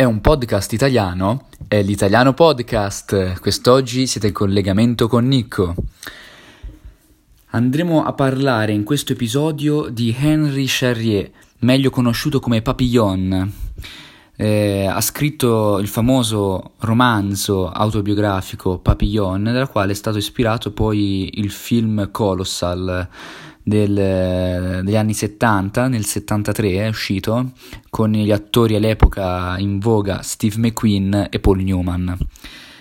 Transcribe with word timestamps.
È 0.00 0.04
un 0.04 0.20
podcast 0.20 0.72
italiano, 0.74 1.48
è 1.66 1.82
l'Italiano 1.82 2.32
Podcast. 2.32 3.40
Quest'oggi 3.40 4.06
siete 4.06 4.28
in 4.28 4.32
collegamento 4.32 5.08
con 5.08 5.26
Nico. 5.26 5.74
Andremo 7.46 8.04
a 8.04 8.12
parlare 8.12 8.70
in 8.70 8.84
questo 8.84 9.14
episodio 9.14 9.88
di 9.88 10.14
Henry 10.16 10.66
Charrier, 10.68 11.28
meglio 11.58 11.90
conosciuto 11.90 12.38
come 12.38 12.62
Papillon. 12.62 13.52
Eh, 14.36 14.86
ha 14.86 15.00
scritto 15.00 15.80
il 15.80 15.88
famoso 15.88 16.74
romanzo 16.78 17.68
autobiografico 17.68 18.78
Papillon, 18.78 19.42
dal 19.42 19.68
quale 19.68 19.90
è 19.90 19.96
stato 19.96 20.18
ispirato 20.18 20.70
poi 20.70 21.40
il 21.40 21.50
film 21.50 22.12
Colossal 22.12 23.08
del, 23.68 24.82
degli 24.82 24.96
anni 24.96 25.14
70, 25.14 25.88
nel 25.88 26.04
73 26.04 26.70
è 26.70 26.88
uscito, 26.88 27.52
con 27.90 28.10
gli 28.10 28.32
attori 28.32 28.74
all'epoca 28.74 29.56
in 29.58 29.78
voga 29.78 30.22
Steve 30.22 30.56
McQueen 30.58 31.28
e 31.30 31.38
Paul 31.38 31.62
Newman. 31.62 32.16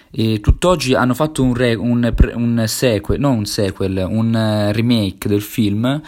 E 0.09 0.39
tutt'oggi 0.39 0.93
hanno 0.95 1.13
fatto 1.13 1.43
un, 1.43 1.53
re, 1.53 1.75
un, 1.75 2.13
un 2.33 2.63
sequel, 2.65 3.19
non 3.19 3.37
un 3.37 3.45
sequel, 3.45 4.05
un 4.09 4.69
remake 4.71 5.27
del 5.27 5.41
film 5.41 6.01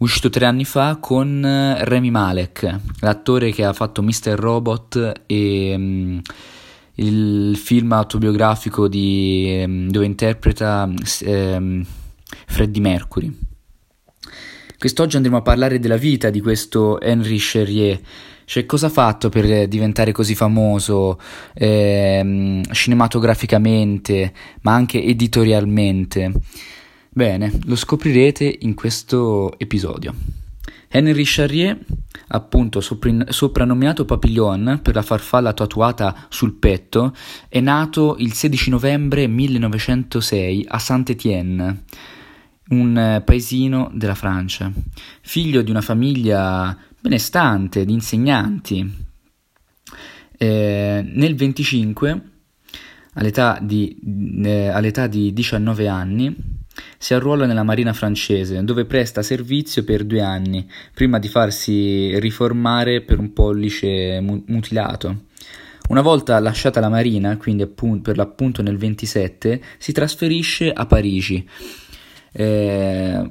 uscito 0.00 0.30
tre 0.30 0.46
anni 0.46 0.64
fa 0.64 0.96
con 0.96 1.42
Remy 1.78 2.10
Malek, 2.10 2.78
l'attore 3.00 3.50
che 3.52 3.64
ha 3.64 3.72
fatto 3.72 4.02
Mr. 4.02 4.34
Robot 4.34 5.22
e 5.26 5.74
um, 5.76 6.20
il 6.94 7.56
film 7.56 7.92
autobiografico 7.92 8.88
di, 8.88 9.62
um, 9.64 9.90
dove 9.90 10.06
interpreta 10.06 10.90
um, 11.24 11.84
Freddie 12.46 12.80
Mercury. 12.80 13.48
Quest'oggi 14.80 15.16
andremo 15.16 15.36
a 15.36 15.42
parlare 15.42 15.78
della 15.78 15.98
vita 15.98 16.30
di 16.30 16.40
questo 16.40 16.98
Henry 17.02 17.36
Cherrier, 17.36 18.00
cioè 18.46 18.64
cosa 18.64 18.86
ha 18.86 18.88
fatto 18.88 19.28
per 19.28 19.68
diventare 19.68 20.10
così 20.10 20.34
famoso 20.34 21.20
eh, 21.52 22.62
cinematograficamente, 22.72 24.32
ma 24.62 24.72
anche 24.72 25.04
editorialmente. 25.04 26.32
Bene, 27.10 27.52
lo 27.66 27.76
scoprirete 27.76 28.56
in 28.60 28.72
questo 28.72 29.52
episodio. 29.58 30.14
Henry 30.88 31.24
Charrier, 31.26 31.78
appunto 32.28 32.80
soprannominato 32.80 34.06
Papillon 34.06 34.80
per 34.82 34.94
la 34.94 35.02
farfalla 35.02 35.52
tatuata 35.52 36.24
sul 36.30 36.54
petto, 36.54 37.14
è 37.50 37.60
nato 37.60 38.16
il 38.18 38.32
16 38.32 38.70
novembre 38.70 39.26
1906 39.26 40.64
a 40.68 40.78
Saint-Étienne 40.78 41.82
un 42.70 42.96
eh, 42.96 43.22
paesino 43.22 43.90
della 43.94 44.14
Francia, 44.14 44.70
figlio 45.20 45.62
di 45.62 45.70
una 45.70 45.80
famiglia 45.80 46.76
benestante 47.00 47.84
di 47.84 47.92
insegnanti. 47.92 49.08
Eh, 50.36 51.02
nel 51.04 51.34
25, 51.34 52.20
all'età 53.14 53.58
di, 53.60 53.98
eh, 54.44 54.68
all'età 54.68 55.06
di 55.06 55.32
19 55.32 55.88
anni, 55.88 56.58
si 56.96 57.14
arruola 57.14 57.46
nella 57.46 57.62
marina 57.62 57.92
francese, 57.92 58.62
dove 58.64 58.84
presta 58.84 59.22
servizio 59.22 59.84
per 59.84 60.04
due 60.04 60.20
anni, 60.20 60.66
prima 60.94 61.18
di 61.18 61.28
farsi 61.28 62.18
riformare 62.18 63.02
per 63.02 63.18
un 63.18 63.32
pollice 63.32 64.20
mu- 64.20 64.42
mutilato. 64.46 65.28
Una 65.88 66.02
volta 66.02 66.38
lasciata 66.38 66.78
la 66.78 66.88
marina, 66.88 67.36
quindi 67.36 67.62
appunto, 67.62 68.02
per 68.02 68.16
l'appunto 68.16 68.62
nel 68.62 68.76
27, 68.76 69.60
si 69.78 69.92
trasferisce 69.92 70.70
a 70.70 70.86
Parigi, 70.86 71.44
eh, 72.32 73.30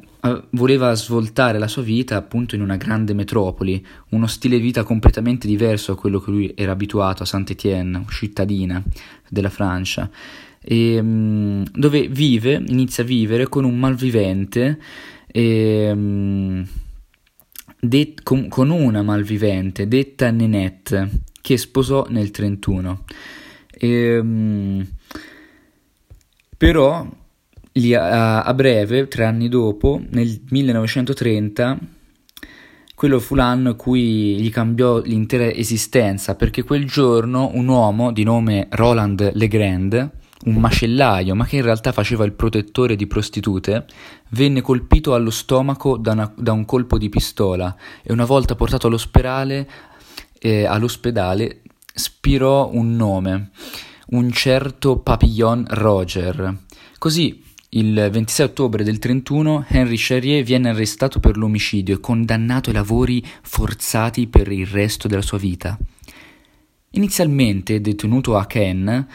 voleva 0.51 0.93
svoltare 0.95 1.57
la 1.57 1.67
sua 1.67 1.81
vita 1.81 2.17
appunto 2.17 2.55
in 2.55 2.61
una 2.61 2.75
grande 2.75 3.13
metropoli, 3.13 3.83
uno 4.09 4.27
stile 4.27 4.57
di 4.57 4.63
vita 4.63 4.83
completamente 4.83 5.47
diverso 5.47 5.93
a 5.93 5.95
quello 5.95 6.19
che 6.19 6.31
lui 6.31 6.53
era 6.55 6.73
abituato 6.73 7.23
a 7.23 7.25
Saint-Étienne, 7.25 8.05
cittadina 8.09 8.83
della 9.29 9.49
Francia, 9.49 10.09
e, 10.61 11.01
mm, 11.01 11.63
dove 11.73 12.07
vive, 12.07 12.61
inizia 12.67 13.03
a 13.03 13.07
vivere 13.07 13.47
con 13.47 13.63
un 13.63 13.77
malvivente, 13.79 14.79
e, 15.27 15.91
mm, 15.93 16.61
det, 17.79 18.21
con, 18.23 18.49
con, 18.49 18.69
una 18.71 19.01
malvivente 19.01 19.87
detta 19.87 20.29
Nenette, 20.31 21.21
che 21.41 21.57
sposò 21.57 22.05
nel 22.09 22.31
31. 22.31 23.05
E, 23.71 24.19
mm, 24.21 24.81
però 26.57 27.07
lì 27.73 27.93
a, 27.93 28.43
a 28.43 28.53
breve, 28.53 29.07
tre 29.07 29.25
anni 29.25 29.49
dopo, 29.49 30.01
nel 30.09 30.41
1930, 30.49 31.77
quello 32.95 33.19
fu 33.19 33.35
l'anno 33.35 33.69
in 33.69 33.75
cui 33.75 34.39
gli 34.39 34.49
cambiò 34.49 34.99
l'intera 34.99 35.49
esistenza, 35.51 36.35
perché 36.35 36.63
quel 36.63 36.85
giorno 36.85 37.51
un 37.53 37.67
uomo 37.67 38.11
di 38.11 38.23
nome 38.23 38.67
Roland 38.71 39.31
Legrand, 39.35 40.11
un 40.45 40.55
macellaio, 40.55 41.35
ma 41.35 41.45
che 41.45 41.57
in 41.57 41.63
realtà 41.63 41.91
faceva 41.91 42.25
il 42.25 42.33
protettore 42.33 42.95
di 42.95 43.07
prostitute, 43.07 43.85
venne 44.29 44.61
colpito 44.61 45.13
allo 45.13 45.29
stomaco 45.29 45.97
da, 45.97 46.13
una, 46.13 46.33
da 46.35 46.51
un 46.51 46.65
colpo 46.65 46.97
di 46.97 47.09
pistola 47.09 47.75
e 48.03 48.11
una 48.11 48.25
volta 48.25 48.55
portato 48.55 48.87
all'ospedale, 48.87 49.69
eh, 50.39 50.65
all'ospedale 50.65 51.61
spirò 51.93 52.69
un 52.71 52.95
nome, 52.95 53.51
un 54.07 54.31
certo 54.31 54.97
Papillon 54.97 55.65
Roger. 55.69 56.57
Così 56.97 57.47
il 57.71 58.09
26 58.11 58.45
ottobre 58.47 58.83
del 58.83 58.97
31 58.97 59.65
Henry 59.67 59.95
Charrier 59.97 60.43
viene 60.43 60.69
arrestato 60.69 61.19
per 61.19 61.37
l'omicidio 61.37 61.95
e 61.95 61.99
condannato 61.99 62.69
ai 62.69 62.75
lavori 62.75 63.23
forzati 63.43 64.25
per 64.27 64.51
il 64.51 64.65
resto 64.65 65.07
della 65.07 65.21
sua 65.21 65.37
vita. 65.37 65.77
Inizialmente 66.91 67.79
detenuto 67.79 68.35
a 68.37 68.45
Caen, 68.45 69.07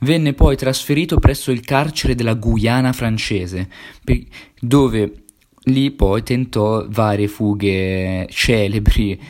venne 0.00 0.32
poi 0.34 0.56
trasferito 0.56 1.18
presso 1.18 1.50
il 1.50 1.62
carcere 1.62 2.14
della 2.14 2.34
Guyana 2.34 2.92
francese, 2.92 3.68
dove 4.60 5.24
lì 5.66 5.90
poi 5.90 6.22
tentò 6.22 6.86
varie 6.88 7.28
fughe 7.28 8.26
celebri 8.30 9.20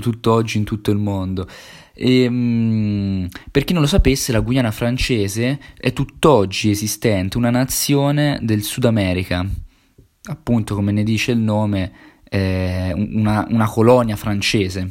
tutt'oggi 0.00 0.58
in 0.58 0.64
tutto 0.64 0.90
il 0.90 0.98
mondo. 0.98 1.46
E, 1.94 2.22
ehm, 2.22 3.28
per 3.50 3.64
chi 3.64 3.72
non 3.72 3.82
lo 3.82 3.88
sapesse, 3.88 4.32
la 4.32 4.40
Guyana 4.40 4.70
francese 4.70 5.58
è 5.76 5.92
tutt'oggi 5.92 6.70
esistente, 6.70 7.36
una 7.36 7.50
nazione 7.50 8.38
del 8.42 8.62
Sud 8.62 8.84
America, 8.84 9.46
appunto 10.30 10.74
come 10.74 10.92
ne 10.92 11.02
dice 11.02 11.32
il 11.32 11.38
nome, 11.38 11.92
una, 12.30 13.46
una, 13.48 13.68
colonia 13.68 14.16
francese. 14.16 14.90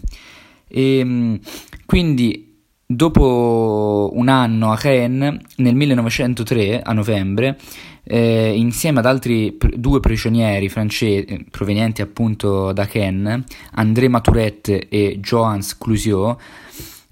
E, 0.68 0.98
ehm, 1.00 1.40
quindi 1.86 2.48
Dopo 2.90 4.12
un 4.14 4.30
anno 4.30 4.72
a 4.72 4.78
Caen, 4.78 5.42
nel 5.58 5.76
1903, 5.76 6.82
a 6.82 6.94
novembre, 6.94 7.58
eh, 8.08 8.54
insieme 8.56 9.00
ad 9.00 9.06
altri 9.06 9.52
pr- 9.52 9.76
due 9.76 10.00
prigionieri 10.00 10.70
francesi 10.70 11.46
provenienti 11.52 12.02
appunto 12.02 12.72
da 12.72 12.86
Caen, 12.86 13.44
André 13.74 14.08
Matourette 14.08 14.88
e 14.88 15.20
Johannes 15.20 15.78
Clousiot, 15.78 16.40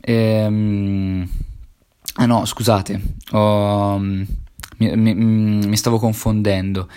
Ehm... 0.05 1.27
Ah 2.17 2.25
no, 2.27 2.45
scusate, 2.45 3.01
ho... 3.31 3.97
mi, 3.97 4.27
mi, 4.77 5.13
mi, 5.13 5.75
stavo 5.75 5.97
confondendo. 5.97 6.87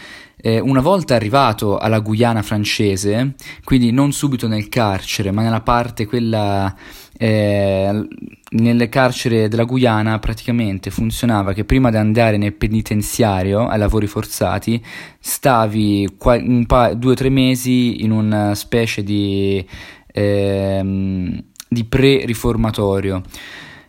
Eh, 0.41 0.61
una 0.61 0.81
volta 0.81 1.15
arrivato 1.15 1.79
alla 1.79 1.99
Guyana 1.99 2.43
francese, 2.43 3.35
quindi 3.65 3.91
non 3.91 4.13
subito 4.13 4.47
nel 4.47 4.69
carcere, 4.69 5.33
ma 5.33 5.43
nella 5.43 5.63
parte 5.63 6.07
quella 6.07 6.75
eh, 7.19 8.09
nel 8.51 8.89
carcere 8.89 9.49
della 9.49 9.65
Guyana 9.65 10.19
praticamente 10.21 10.91
funzionava 10.91 11.53
che 11.53 11.65
prima 11.65 11.91
di 11.91 11.97
andare 11.97 12.37
nel 12.37 12.55
penitenziario 12.55 13.67
ai 13.67 13.79
lavori 13.79 14.07
forzati 14.07 14.83
stavi 15.19 16.09
pa- 16.17 16.95
due 16.95 17.13
o 17.13 17.15
tre 17.15 17.29
mesi 17.29 18.05
in 18.05 18.13
una 18.13 18.55
specie 18.55 19.03
di 19.03 19.67
eh, 20.13 21.43
di 21.69 21.85
pre-riformatorio. 21.85 23.23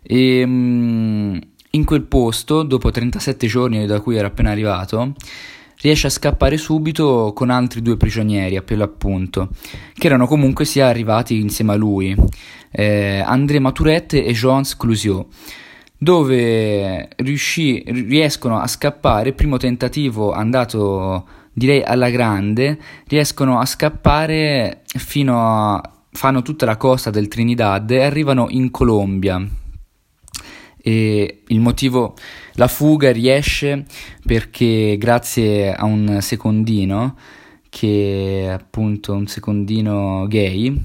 E, 0.02 0.44
um, 0.44 1.40
in 1.72 1.86
quel 1.86 2.04
posto, 2.04 2.64
dopo 2.64 2.92
37 2.92 3.48
giorni 3.48 3.86
da 3.86 4.02
cui 4.02 4.18
era 4.18 4.28
appena 4.28 4.52
arrivato, 4.52 5.14
riesce 5.82 6.08
a 6.08 6.10
scappare 6.10 6.58
subito 6.58 7.32
con 7.34 7.50
altri 7.50 7.82
due 7.82 7.98
prigionieri, 7.98 8.62
per 8.62 8.78
l'appunto, 8.78 9.50
che 9.94 10.08
erano 10.08 10.28
comunque 10.28 10.66
sia 10.66 10.88
arrivati 10.88 11.40
insieme 11.40 11.74
a 11.74 11.76
lui, 11.76 12.16
eh, 12.72 13.24
André 13.26 13.60
Matourette 13.60 14.24
e 14.24 14.34
Joans 14.34 14.76
Clousiot, 14.76 15.28
dove 15.98 17.10
riuscì, 17.18 17.84
riescono 17.86 18.60
a 18.60 18.68
scappare, 18.68 19.34
primo 19.34 19.58
tentativo 19.58 20.32
andato 20.32 21.28
direi 21.52 21.84
alla 21.84 22.10
grande, 22.10 22.80
riescono 23.08 23.60
a 23.60 23.66
scappare 23.66 24.84
fino 24.86 25.40
a 25.40 25.94
fanno 26.12 26.42
tutta 26.42 26.66
la 26.66 26.78
costa 26.78 27.10
del 27.10 27.28
Trinidad 27.28 27.90
e 27.92 28.04
arrivano 28.04 28.48
in 28.50 28.72
Colombia. 28.72 29.46
E 30.82 31.42
il 31.48 31.60
motivo, 31.60 32.16
la 32.54 32.68
fuga 32.68 33.12
riesce 33.12 33.86
perché 34.26 34.96
grazie 34.98 35.74
a 35.74 35.86
un 35.86 36.20
secondino, 36.22 37.18
che 37.70 38.44
è 38.44 38.48
appunto 38.48 39.14
un 39.14 39.28
secondino 39.28 40.26
gay, 40.28 40.76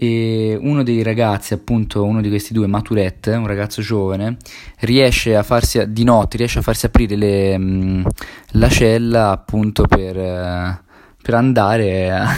e 0.00 0.56
uno 0.60 0.84
dei 0.84 1.02
ragazzi, 1.02 1.54
appunto 1.54 2.04
uno 2.04 2.20
di 2.20 2.28
questi 2.28 2.52
due, 2.52 2.68
Maturette, 2.68 3.32
un 3.32 3.48
ragazzo 3.48 3.82
giovane, 3.82 4.36
riesce 4.80 5.34
a 5.34 5.42
farsi, 5.42 5.92
di 5.92 6.04
notte, 6.04 6.36
riesce 6.36 6.60
a 6.60 6.62
farsi 6.62 6.86
aprire 6.86 7.16
le, 7.16 7.58
mh, 7.58 8.06
la 8.52 8.68
cella 8.68 9.30
appunto 9.30 9.88
per, 9.88 10.16
uh, 10.16 10.78
per 11.20 11.34
andare 11.34 12.12
a, 12.12 12.28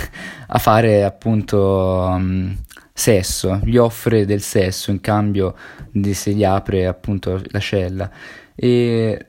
a, 0.48 0.58
fare 0.58 1.04
appunto 1.04 2.06
um, 2.08 2.56
sesso, 3.00 3.60
gli 3.64 3.78
offre 3.78 4.26
del 4.26 4.42
sesso 4.42 4.90
in 4.90 5.00
cambio 5.00 5.54
di 5.90 6.12
se 6.12 6.32
gli 6.32 6.44
apre 6.44 6.86
appunto 6.86 7.40
la 7.46 7.58
cella 7.58 8.10
e 8.54 9.26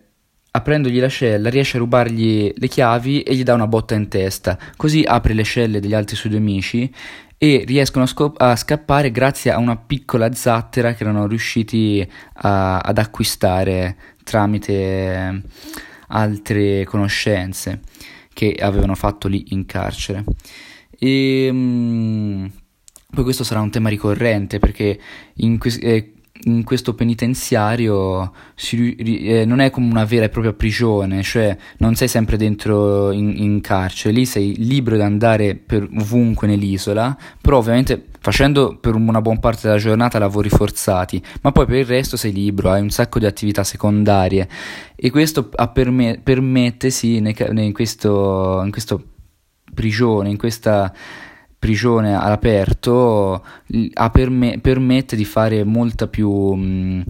aprendogli 0.51 0.99
la 0.99 1.07
cella 1.07 1.49
riesce 1.49 1.77
a 1.77 1.79
rubargli 1.79 2.51
le 2.53 2.67
chiavi 2.67 3.23
e 3.23 3.33
gli 3.33 3.43
dà 3.43 3.53
una 3.53 3.67
botta 3.67 3.95
in 3.95 4.09
testa, 4.09 4.57
così 4.75 5.03
apre 5.07 5.33
le 5.33 5.45
celle 5.45 5.79
degli 5.79 5.93
altri 5.93 6.17
suoi 6.17 6.31
due 6.31 6.41
amici 6.41 6.93
e 7.37 7.63
riescono 7.65 8.03
a, 8.03 8.07
scop- 8.07 8.41
a 8.41 8.55
scappare 8.57 9.09
grazie 9.09 9.51
a 9.51 9.57
una 9.57 9.77
piccola 9.77 10.33
zattera 10.33 10.93
che 10.93 11.03
erano 11.03 11.25
riusciti 11.25 12.05
a- 12.33 12.79
ad 12.79 12.97
acquistare 12.97 13.95
tramite 14.23 15.41
altre 16.09 16.83
conoscenze 16.83 17.79
che 18.33 18.53
avevano 18.59 18.95
fatto 18.95 19.29
lì 19.29 19.45
in 19.53 19.65
carcere. 19.65 20.25
E, 20.99 21.51
mh, 21.51 22.51
poi 23.13 23.23
questo 23.23 23.43
sarà 23.43 23.61
un 23.61 23.69
tema 23.69 23.89
ricorrente 23.89 24.59
perché 24.59 24.99
in 25.35 25.57
que- 25.57 25.79
eh, 25.81 26.13
in 26.45 26.63
questo 26.63 26.95
penitenziario 26.95 28.31
si, 28.55 28.95
eh, 28.95 29.45
non 29.45 29.59
è 29.59 29.69
come 29.69 29.89
una 29.89 30.05
vera 30.05 30.25
e 30.25 30.29
propria 30.29 30.53
prigione, 30.53 31.21
cioè 31.21 31.55
non 31.77 31.95
sei 31.95 32.07
sempre 32.07 32.37
dentro 32.37 33.11
in, 33.11 33.33
in, 33.35 33.61
carcere, 33.61 34.13
lì 34.13 34.25
sei 34.25 34.55
libero 34.57 34.95
di 34.95 35.01
andare 35.01 35.55
per 35.55 35.87
ovunque 35.99 36.47
nell'isola, 36.47 37.15
però 37.39 37.57
ovviamente 37.57 38.05
facendo 38.19 38.77
per 38.79 38.95
una 38.95 39.21
buona 39.21 39.39
parte 39.39 39.67
della 39.67 39.79
giornata 39.79 40.19
lavori 40.19 40.49
forzati, 40.49 41.21
ma 41.41 41.51
poi 41.51 41.65
per 41.65 41.77
il 41.77 41.85
resto 41.85 42.17
sei 42.17 42.31
libero, 42.31 42.71
hai 42.71 42.81
un 42.81 42.89
sacco 42.89 43.19
di 43.19 43.25
attività 43.25 43.63
secondarie. 43.63 44.47
E 44.95 45.09
questo 45.09 45.49
perme- 45.73 46.19
permette 46.23 46.89
sì, 46.89 47.19
ne, 47.19 47.35
in, 47.37 47.73
questo, 47.73 48.61
in 48.63 48.71
questo 48.71 49.03
prigione, 49.73 50.29
in 50.29 50.37
questa 50.37 50.93
prigione 51.61 52.15
all'aperto 52.15 53.45
perme- 54.11 54.57
permette 54.59 55.15
di 55.15 55.25
fare 55.25 55.63
molta 55.63 56.07
più... 56.07 56.29
Mh, 56.55 57.03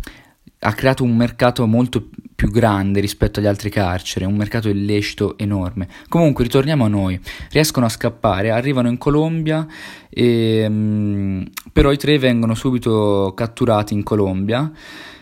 ha 0.64 0.74
creato 0.74 1.04
un 1.04 1.16
mercato 1.16 1.66
molto 1.66 2.10
più 2.36 2.52
grande 2.52 3.00
rispetto 3.00 3.40
agli 3.40 3.48
altri 3.48 3.72
carceri, 3.72 4.26
un 4.26 4.36
mercato 4.36 4.70
illecito 4.70 5.36
enorme. 5.40 5.88
Comunque, 6.08 6.44
ritorniamo 6.44 6.86
a 6.86 6.88
noi. 6.88 7.20
Riescono 7.50 7.88
a 7.88 7.90
scappare, 7.90 8.52
arrivano 8.52 8.88
in 8.88 9.00
Colombia, 9.00 9.66
e, 10.08 10.70
mh, 10.70 11.50
però 11.74 11.92
i 11.92 11.98
tre 11.98 12.20
vengono 12.20 12.54
subito 12.54 13.34
catturati 13.36 13.96
in 13.96 14.04
Colombia, 14.04 14.72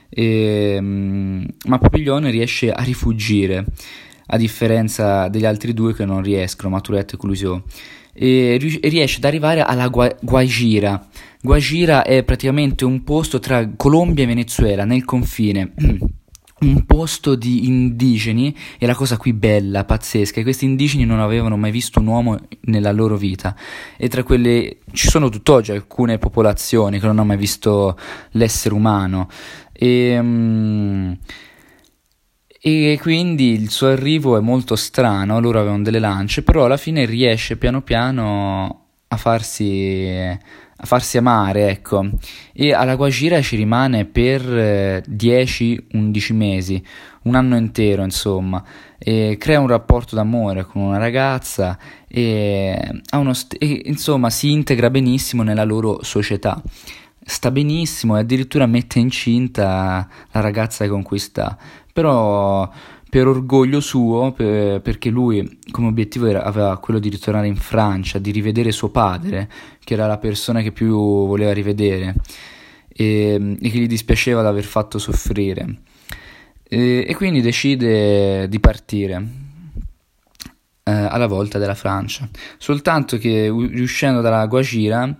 e, 0.09 0.81
mh, 0.81 1.45
ma 1.67 1.77
Papiglione 1.77 2.31
riesce 2.31 2.71
a 2.73 2.83
rifugire, 2.83 3.65
a 4.25 4.37
differenza 4.37 5.29
degli 5.29 5.45
altri 5.45 5.73
due 5.73 5.93
che 5.93 6.03
non 6.03 6.21
riescono, 6.21 6.71
Maturetto 6.71 7.15
e 7.15 7.17
Clusio 7.17 7.63
e 8.21 8.57
riesce 8.81 9.17
ad 9.17 9.23
arrivare 9.23 9.61
alla 9.61 9.87
Gua- 9.87 10.13
Guajira. 10.19 11.07
Guajira 11.41 12.03
è 12.03 12.21
praticamente 12.23 12.83
un 12.83 13.03
posto 13.05 13.39
tra 13.39 13.69
Colombia 13.77 14.25
e 14.25 14.27
Venezuela, 14.27 14.83
nel 14.83 15.05
confine. 15.05 15.71
un 16.59 16.85
posto 16.85 17.35
di 17.35 17.67
indigeni 17.67 18.53
e 18.77 18.85
la 18.85 18.93
cosa 18.93 19.15
qui 19.15 19.31
bella, 19.31 19.85
pazzesca, 19.85 20.41
questi 20.41 20.65
indigeni 20.65 21.05
non 21.05 21.21
avevano 21.21 21.55
mai 21.55 21.71
visto 21.71 22.01
un 22.01 22.07
uomo 22.07 22.37
nella 22.63 22.91
loro 22.91 23.15
vita 23.15 23.55
e 23.95 24.09
tra 24.09 24.23
quelle 24.23 24.79
ci 24.91 25.07
sono 25.07 25.29
tutt'oggi 25.29 25.71
alcune 25.71 26.17
popolazioni 26.17 26.99
che 26.99 27.05
non 27.05 27.17
hanno 27.17 27.27
mai 27.27 27.37
visto 27.37 27.97
l'essere 28.31 28.75
umano 28.75 29.29
e, 29.71 30.19
um, 30.19 31.17
e 32.61 32.97
quindi 33.01 33.53
il 33.53 33.69
suo 33.69 33.87
arrivo 33.87 34.37
è 34.37 34.41
molto 34.41 34.75
strano, 34.75 35.39
loro 35.39 35.59
avevano 35.59 35.83
delle 35.83 35.99
lance, 35.99 36.43
però 36.43 36.65
alla 36.65 36.77
fine 36.77 37.05
riesce 37.05 37.55
piano 37.55 37.81
piano 37.81 38.85
a 39.07 39.17
farsi, 39.17 40.07
a 40.07 40.85
farsi 40.85 41.17
amare, 41.17 41.69
ecco, 41.69 42.09
e 42.53 42.73
alla 42.73 42.95
Guajira 42.95 43.41
ci 43.41 43.55
rimane 43.55 44.05
per 44.05 44.41
10-11 44.41 46.33
mesi, 46.33 46.83
un 47.23 47.35
anno 47.35 47.55
intero 47.55 48.03
insomma, 48.03 48.63
e 48.97 49.37
crea 49.39 49.59
un 49.61 49.67
rapporto 49.67 50.15
d'amore 50.15 50.65
con 50.65 50.81
una 50.81 50.97
ragazza 50.97 51.77
e, 52.07 53.01
st- 53.31 53.55
e 53.57 53.83
insomma 53.85 54.29
si 54.29 54.51
integra 54.51 54.89
benissimo 54.89 55.43
nella 55.43 55.63
loro 55.63 56.03
società. 56.03 56.61
Sta 57.21 57.51
benissimo 57.51 58.17
e 58.17 58.21
addirittura 58.21 58.65
mette 58.65 58.97
incinta 58.97 60.07
la 60.31 60.39
ragazza 60.39 60.83
che 60.83 60.89
conquista 60.89 61.57
però 61.93 62.69
per 63.09 63.27
orgoglio 63.27 63.79
suo, 63.79 64.31
per, 64.31 64.81
perché 64.81 65.09
lui 65.09 65.59
come 65.71 65.87
obiettivo 65.87 66.27
era, 66.27 66.43
aveva 66.43 66.77
quello 66.77 66.99
di 66.99 67.09
ritornare 67.09 67.47
in 67.47 67.55
Francia, 67.55 68.19
di 68.19 68.31
rivedere 68.31 68.71
suo 68.71 68.89
padre, 68.89 69.49
che 69.83 69.95
era 69.95 70.05
la 70.05 70.19
persona 70.19 70.61
che 70.61 70.71
più 70.71 70.95
voleva 71.25 71.51
rivedere 71.51 72.15
e, 72.87 73.57
e 73.59 73.69
che 73.69 73.79
gli 73.79 73.87
dispiaceva 73.87 74.41
di 74.41 74.47
aver 74.47 74.63
fatto 74.63 74.99
soffrire. 74.99 75.81
E, 76.63 77.05
e 77.07 77.15
quindi 77.15 77.41
decide 77.41 78.47
di 78.47 78.59
partire 78.59 79.27
eh, 80.83 80.91
alla 80.91 81.27
volta 81.27 81.57
della 81.57 81.73
Francia. 81.73 82.29
Soltanto 82.59 83.17
che 83.17 83.49
riuscendo 83.49 84.21
dalla 84.21 84.45
Guajira, 84.45 85.15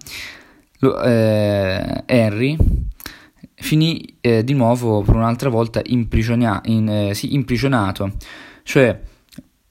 lo, 0.81 1.01
eh, 1.01 2.04
Henry 2.06 2.56
finì 3.59 4.17
eh, 4.21 4.44
di 4.44 4.53
nuovo 4.53 5.01
per 5.01 5.15
un'altra 5.15 5.50
volta 5.50 5.81
imprigionia- 5.85 6.61
in, 6.65 6.89
eh, 6.89 7.13
sì, 7.13 7.33
imprigionato, 7.33 8.13
cioè 8.63 9.00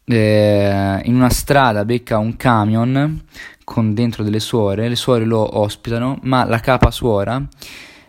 eh, 0.05 1.01
in 1.05 1.15
una 1.15 1.31
strada 1.31 1.85
becca 1.85 2.19
un 2.19 2.37
camion 2.37 3.25
con 3.65 3.93
dentro 3.95 4.23
delle 4.25 4.41
suore, 4.41 4.89
le 4.89 4.97
suore 4.97 5.25
lo 5.25 5.59
ospitano, 5.59 6.19
ma 6.23 6.45
la 6.45 6.61
capa 6.61 6.91
suora, 6.91 7.47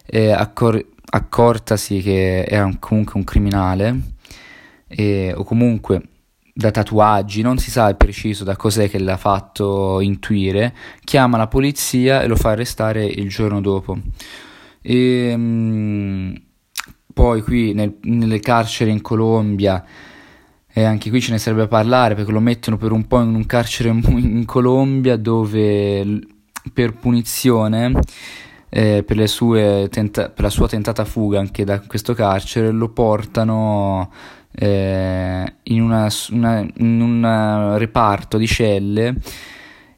eh, 0.06 0.31
accor- 0.31 0.86
accortasi 1.12 2.02
che 2.02 2.44
era 2.44 2.66
un, 2.66 2.80
comunque 2.80 3.14
un 3.20 3.24
criminale, 3.26 4.00
o 5.36 5.44
comunque 5.44 6.02
da 6.54 6.72
tatuaggi, 6.72 7.42
non 7.42 7.58
si 7.58 7.72
sa 7.72 7.94
preciso 7.94 8.44
da 8.44 8.56
cos'è 8.56 8.90
che 8.90 9.00
l'ha 9.00 9.18
fatto 9.18 10.02
intuire, 10.02 10.76
chiama 11.04 11.38
la 11.38 11.48
polizia 11.48 12.22
e 12.22 12.28
lo 12.28 12.36
fa 12.36 12.50
arrestare 12.52 13.06
il 13.06 13.30
giorno 13.30 13.62
dopo. 13.62 13.98
E, 14.92 15.34
um, 15.36 16.34
poi 17.14 17.44
qui 17.44 17.74
nel, 17.74 17.98
nelle 18.02 18.40
carceri 18.40 18.90
in 18.90 19.02
Colombia, 19.02 19.86
e 20.72 20.84
anche 20.84 21.12
qui 21.12 21.22
ce 21.22 21.31
ne 21.31 21.38
serve 21.38 21.64
a 21.64 21.68
parlare 21.68 22.16
perché 22.16 22.31
lo 22.31 22.40
mettono 22.40 22.78
per 22.78 22.92
un 22.92 23.06
po' 23.06 23.22
in 23.22 23.36
un 23.36 23.46
carcere 23.46 23.90
in 23.90 24.46
Colombia 24.46 25.16
dove 25.16 26.19
per 26.74 26.94
punizione, 26.94 28.00
eh, 28.69 29.04
per, 29.06 29.90
tenta- 29.90 30.30
per, 30.30 30.44
la 30.44 30.50
sua 30.50 30.68
tentata 30.68 31.06
fuga 31.06 31.40
anche 31.40 31.64
da 31.64 31.81
questo 31.81 32.16
carcere, 32.16 32.72
lo 32.72 32.90
portano 32.90 34.12
eh, 34.56 35.54
in, 35.64 35.81
una, 35.84 36.08
una, 36.31 36.68
in, 36.78 37.00
un 37.00 37.76
reparto 37.78 38.38
di 38.38 38.48
celle, 38.48 39.14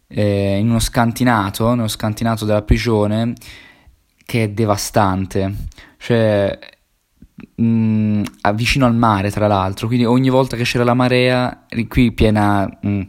eh, 0.08 0.58
in 0.58 0.70
uno 0.70 0.80
scantinato, 0.80 1.74
nello 1.76 1.88
scantinato 1.88 2.44
della 2.44 2.64
prigione 2.64 3.36
che 4.32 4.44
è 4.46 4.50
devastante, 4.50 5.54
cioè 5.98 6.58
mh, 7.56 7.64
mm, 7.66 8.24
vicino 8.54 8.86
al 8.86 8.96
mare 8.96 9.30
tra 9.30 9.46
l'altro, 9.46 9.88
quindi 9.88 10.06
ogni 10.06 10.30
volta 10.30 10.56
che 10.56 10.64
c'era 10.64 10.86
la 10.86 10.94
marea, 10.94 11.66
qui 11.90 12.14
piena 12.14 12.66
mh, 12.66 13.02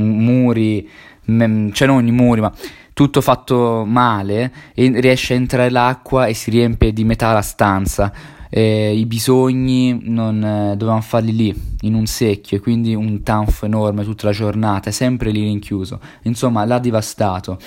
mm, 0.00 0.20
muri, 0.20 0.88
mh, 1.26 1.68
cioè 1.70 1.86
non 1.86 2.04
muri, 2.06 2.40
ma 2.40 2.52
tutto 2.92 3.20
fatto 3.20 3.84
male 3.86 4.52
e 4.74 5.00
riesce 5.00 5.34
a 5.34 5.36
entrare 5.36 5.70
l'acqua 5.70 6.26
e 6.26 6.34
si 6.34 6.50
riempie 6.50 6.92
di 6.92 7.04
metà 7.04 7.32
la 7.32 7.42
stanza. 7.42 8.12
Eh, 8.50 8.96
I 8.96 9.06
bisogni 9.06 10.00
non 10.02 10.42
eh, 10.42 10.76
dovevamo 10.76 11.02
farli 11.02 11.36
lì 11.36 11.62
in 11.82 11.94
un 11.94 12.06
secchio 12.06 12.56
e 12.56 12.60
quindi 12.60 12.96
un 12.96 13.22
tanfo 13.22 13.64
enorme 13.64 14.02
tutta 14.02 14.26
la 14.26 14.32
giornata, 14.32 14.90
sempre 14.90 15.30
lì 15.30 15.42
rinchiuso. 15.42 16.00
Insomma, 16.22 16.64
l'ha 16.64 16.80
devastato. 16.80 17.60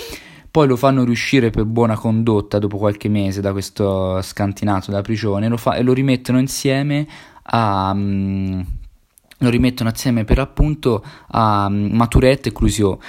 Poi 0.51 0.67
lo 0.67 0.75
fanno 0.75 1.05
riuscire 1.05 1.49
per 1.49 1.63
buona 1.63 1.95
condotta 1.95 2.59
dopo 2.59 2.77
qualche 2.77 3.07
mese 3.07 3.39
da 3.39 3.53
questo 3.53 4.21
scantinato 4.21 4.91
da 4.91 5.01
prigione 5.01 5.47
lo 5.47 5.55
fa, 5.55 5.75
e 5.75 5.81
lo 5.81 5.93
rimettono 5.93 6.39
insieme 6.39 7.07
a... 7.43 7.91
Um, 7.93 8.65
lo 9.41 9.49
rimettono 9.49 9.89
assieme 9.89 10.23
per 10.23 10.37
appunto 10.37 11.03
a 11.29 11.65
um, 11.65 11.89
Maturette 11.93 12.49
e 12.49 12.51
Clusio, 12.51 12.99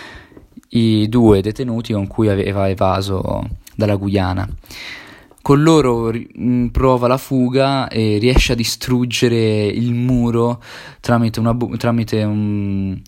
i 0.71 1.07
due 1.11 1.43
detenuti 1.43 1.93
con 1.93 2.07
cui 2.07 2.29
aveva 2.29 2.71
evaso 2.71 3.47
dalla 3.75 3.97
Guyana. 3.97 4.49
Con 5.43 5.63
loro 5.63 6.11
mh, 6.11 6.69
prova 6.69 7.07
la 7.07 7.19
fuga 7.19 7.89
e 7.89 8.17
riesce 8.19 8.53
a 8.53 8.57
distruggere 8.57 9.67
il 9.67 9.93
muro 9.93 10.63
tramite, 11.01 11.39
una 11.39 11.53
bu- 11.53 11.77
tramite 11.77 12.23
un 12.23 12.99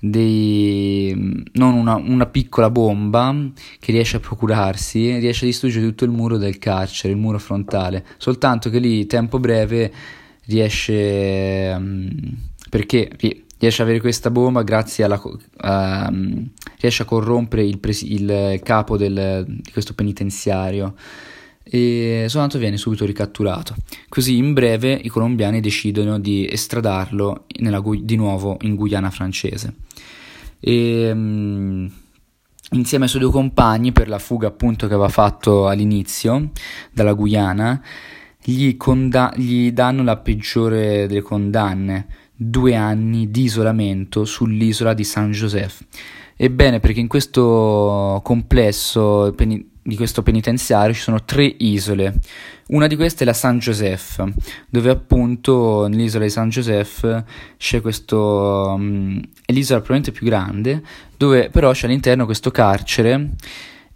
dei, 0.00 1.14
non 1.52 1.74
una, 1.74 1.94
una, 1.96 2.26
piccola 2.26 2.70
bomba 2.70 3.36
che 3.78 3.92
riesce 3.92 4.16
a 4.16 4.20
procurarsi, 4.20 5.18
riesce 5.18 5.44
a 5.44 5.48
distruggere 5.48 5.84
tutto 5.84 6.04
il 6.04 6.10
muro 6.10 6.38
del 6.38 6.58
carcere, 6.58 7.12
il 7.12 7.18
muro 7.18 7.38
frontale, 7.38 8.04
soltanto 8.16 8.70
che 8.70 8.78
lì 8.78 9.04
tempo 9.06 9.38
breve 9.38 9.92
riesce 10.46 11.74
um, 11.76 12.08
perché 12.70 13.10
riesce 13.58 13.82
ad 13.82 13.88
avere 13.88 14.00
questa 14.00 14.30
bomba 14.30 14.62
grazie 14.62 15.04
alla 15.04 15.20
uh, 15.22 16.48
riesce 16.80 17.02
a 17.02 17.04
corrompere 17.04 17.62
il, 17.62 17.78
presi- 17.78 18.14
il 18.14 18.58
capo 18.62 18.96
del, 18.96 19.44
di 19.46 19.70
questo 19.70 19.92
penitenziario 19.92 20.94
e 21.72 22.24
soltanto 22.26 22.58
viene 22.58 22.76
subito 22.76 23.06
ricatturato. 23.06 23.76
Così 24.08 24.36
in 24.36 24.54
breve 24.54 24.92
i 24.92 25.08
colombiani 25.08 25.60
decidono 25.60 26.18
di 26.18 26.48
estradarlo 26.50 27.44
Gu- 27.80 28.02
di 28.02 28.16
nuovo 28.16 28.56
in 28.62 28.74
Guyana 28.74 29.10
francese. 29.10 29.74
E, 30.58 31.10
um, 31.12 31.88
insieme 32.72 33.04
ai 33.04 33.10
suoi 33.10 33.22
due 33.22 33.30
compagni 33.30 33.92
per 33.92 34.08
la 34.08 34.18
fuga 34.18 34.48
appunto 34.48 34.88
che 34.88 34.94
aveva 34.94 35.08
fatto 35.08 35.68
all'inizio 35.68 36.50
dalla 36.90 37.12
Guyana, 37.12 37.80
gli, 38.42 38.76
conda- 38.76 39.32
gli 39.36 39.70
danno 39.70 40.02
la 40.02 40.16
peggiore 40.16 41.06
delle 41.06 41.22
condanne, 41.22 42.08
due 42.34 42.74
anni 42.74 43.30
di 43.30 43.42
isolamento 43.44 44.24
sull'isola 44.24 44.92
di 44.92 45.04
San 45.04 45.30
Joseph. 45.30 45.84
Ebbene, 46.36 46.80
perché 46.80 46.98
in 46.98 47.06
questo 47.06 48.20
complesso 48.24 49.26
di 49.82 49.96
questo 49.96 50.22
penitenziario 50.22 50.94
ci 50.94 51.00
sono 51.00 51.24
tre 51.24 51.44
isole. 51.44 52.14
Una 52.68 52.86
di 52.86 52.96
queste 52.96 53.24
è 53.24 53.26
la 53.26 53.32
San 53.32 53.58
Joseph, 53.58 54.22
dove 54.68 54.90
appunto 54.90 55.86
nell'isola 55.88 56.24
di 56.24 56.30
San 56.30 56.48
Joseph 56.48 57.24
c'è 57.56 57.80
questo. 57.80 58.74
Um, 58.76 59.20
è 59.44 59.52
l'isola 59.52 59.80
probabilmente 59.80 60.12
più 60.12 60.26
grande, 60.26 60.82
dove 61.16 61.50
però 61.50 61.72
c'è 61.72 61.86
all'interno 61.86 62.24
questo 62.24 62.50
carcere 62.50 63.30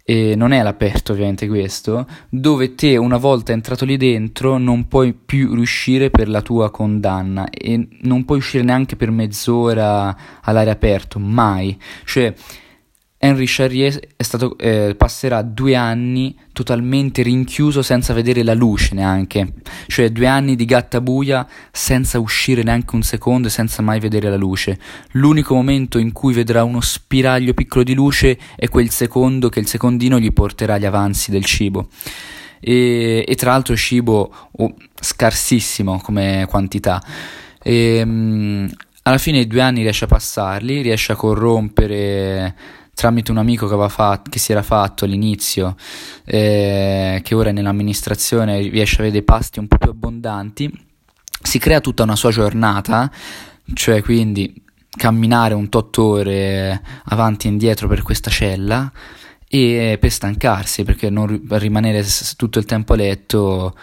e 0.07 0.35
non 0.35 0.51
è 0.51 0.59
all'aperto 0.59 1.13
ovviamente 1.13 1.47
questo, 1.47 2.05
dove 2.29 2.75
te 2.75 2.95
una 2.95 3.17
volta 3.17 3.53
entrato 3.53 3.85
lì 3.85 3.97
dentro 3.97 4.59
non 4.59 4.87
puoi 4.87 5.13
più 5.13 5.55
riuscire 5.55 6.11
per 6.11 6.29
la 6.29 6.43
tua 6.43 6.69
condanna 6.69 7.49
e 7.49 7.87
non 8.01 8.23
puoi 8.23 8.37
uscire 8.37 8.63
neanche 8.63 8.95
per 8.95 9.09
mezz'ora 9.09 10.15
all'aria 10.41 10.73
aperto, 10.73 11.17
mai. 11.17 11.75
Cioè 12.03 12.33
Henry 13.25 13.45
Charrier 13.47 13.99
stato, 14.17 14.55
eh, 14.59 14.93
passerà 14.95 15.41
due 15.41 15.75
anni 15.75 16.37
totalmente 16.53 17.23
rinchiuso 17.23 17.81
senza 17.81 18.13
vedere 18.13 18.43
la 18.43 18.53
luce 18.53 18.93
neanche, 18.93 19.53
cioè 19.87 20.11
due 20.11 20.27
anni 20.27 20.55
di 20.55 20.65
gattabuia 20.65 21.47
senza 21.71 22.19
uscire 22.19 22.61
neanche 22.61 22.95
un 22.95 23.01
secondo 23.01 23.47
e 23.47 23.51
senza 23.51 23.81
mai 23.81 23.99
vedere 23.99 24.29
la 24.29 24.37
luce. 24.37 24.77
L'unico 25.13 25.55
momento 25.55 25.97
in 25.97 26.11
cui 26.11 26.33
vedrà 26.33 26.63
uno 26.63 26.81
spiraglio 26.81 27.53
piccolo 27.53 27.83
di 27.83 27.95
luce 27.95 28.37
è 28.55 28.69
quel 28.69 28.91
secondo 28.91 29.49
che 29.49 29.59
il 29.59 29.67
secondino 29.67 30.19
gli 30.19 30.31
porterà 30.31 30.77
gli 30.77 30.85
avanzi 30.85 31.31
del 31.31 31.45
cibo. 31.45 31.87
E, 32.59 33.25
e 33.27 33.35
tra 33.35 33.51
l'altro 33.51 33.75
cibo 33.75 34.33
oh, 34.51 34.73
scarsissimo 34.99 35.99
come 35.99 36.45
quantità. 36.47 37.01
E, 37.61 38.01
um, 38.03 38.69
alla 39.01 39.17
fine 39.17 39.39
i 39.39 39.47
due 39.47 39.61
anni 39.61 39.81
riesce 39.81 40.05
a 40.05 40.07
passarli, 40.07 40.81
riesce 40.81 41.11
a 41.11 41.15
corrompere 41.15 42.55
tramite 42.95 43.29
un 43.29 43.37
amico 43.37 43.67
che, 43.67 43.89
fatto, 43.89 44.29
che 44.31 44.39
si 44.39 44.51
era 44.51 44.63
fatto 44.63 45.05
all'inizio, 45.05 45.75
eh, 46.23 47.19
che 47.23 47.35
ora 47.35 47.49
è 47.49 47.51
nell'amministrazione 47.51 48.61
riesce 48.61 48.95
a 48.95 48.99
avere 48.99 49.11
dei 49.11 49.23
pasti 49.23 49.59
un 49.59 49.67
po' 49.67 49.77
più 49.77 49.91
abbondanti, 49.91 50.71
si 51.41 51.59
crea 51.59 51.81
tutta 51.81 52.03
una 52.03 52.15
sua 52.15 52.31
giornata, 52.31 53.11
cioè 53.73 54.01
quindi 54.01 54.63
camminare 54.89 55.53
un 55.53 55.69
tot 55.69 55.97
ore 55.97 56.81
avanti 57.05 57.47
e 57.47 57.49
indietro 57.51 57.87
per 57.87 58.01
questa 58.01 58.31
cella 58.31 58.91
e 59.47 59.97
per 59.99 60.11
stancarsi 60.11 60.83
perché 60.83 61.09
non 61.09 61.45
rimanere 61.49 62.03
tutto 62.35 62.59
il 62.59 62.65
tempo 62.65 62.93
a 62.93 62.95
letto 62.95 63.75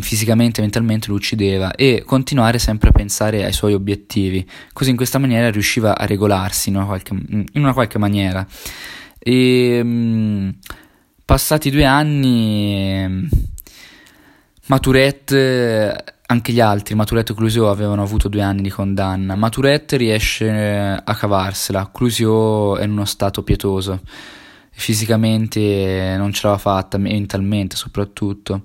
fisicamente 0.00 0.60
e 0.60 0.62
mentalmente 0.62 1.08
lo 1.08 1.14
uccideva 1.14 1.72
e 1.72 2.02
continuare 2.04 2.58
sempre 2.58 2.88
a 2.88 2.92
pensare 2.92 3.44
ai 3.44 3.52
suoi 3.52 3.74
obiettivi. 3.74 4.46
Così 4.72 4.90
in 4.90 4.96
questa 4.96 5.18
maniera 5.18 5.50
riusciva 5.50 5.96
a 5.96 6.06
regolarsi 6.06 6.68
in 6.68 6.76
una 6.76 6.86
qualche, 6.86 7.14
in 7.14 7.46
una 7.54 7.72
qualche 7.72 7.98
maniera. 7.98 8.46
E 9.18 9.82
mh, 9.82 9.88
mm, 9.88 10.48
passati 11.24 11.70
due 11.70 11.84
anni, 11.84 13.28
Maturette, 14.66 16.04
anche 16.26 16.52
gli 16.52 16.60
altri, 16.60 16.94
Maturette 16.94 17.32
e 17.32 17.34
Clusio 17.34 17.68
avevano 17.70 18.02
avuto 18.02 18.28
due 18.28 18.42
anni 18.42 18.62
di 18.62 18.70
condanna. 18.70 19.34
Maturette 19.36 19.96
riesce 19.96 20.48
a 21.04 21.14
cavarsela, 21.14 21.90
Clusio 21.92 22.76
è 22.76 22.84
in 22.84 22.92
uno 22.92 23.04
stato 23.04 23.42
pietoso. 23.42 24.00
Fisicamente 24.72 26.14
non 26.16 26.32
ce 26.32 26.40
l'aveva 26.44 26.60
fatta, 26.60 26.96
mentalmente 26.96 27.76
soprattutto 27.76 28.62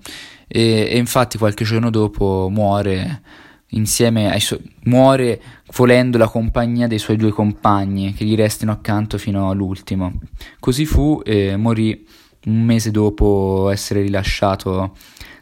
e, 0.47 0.87
e 0.89 0.97
infatti 0.97 1.37
qualche 1.37 1.63
giorno 1.63 1.89
dopo 1.89 2.47
muore 2.51 3.21
insieme 3.69 4.31
ai 4.31 4.39
suoi 4.39 4.59
muore 4.83 5.41
volendo 5.75 6.17
la 6.17 6.27
compagnia 6.27 6.87
dei 6.87 6.99
suoi 6.99 7.17
due 7.17 7.31
compagni 7.31 8.13
che 8.13 8.23
gli 8.23 8.35
restino 8.35 8.71
accanto 8.71 9.17
fino 9.17 9.49
all'ultimo. 9.49 10.19
Così 10.59 10.85
fu 10.85 11.21
e 11.23 11.55
morì 11.57 12.05
un 12.45 12.61
mese 12.61 12.91
dopo 12.91 13.69
essere 13.71 14.01
rilasciato 14.01 14.95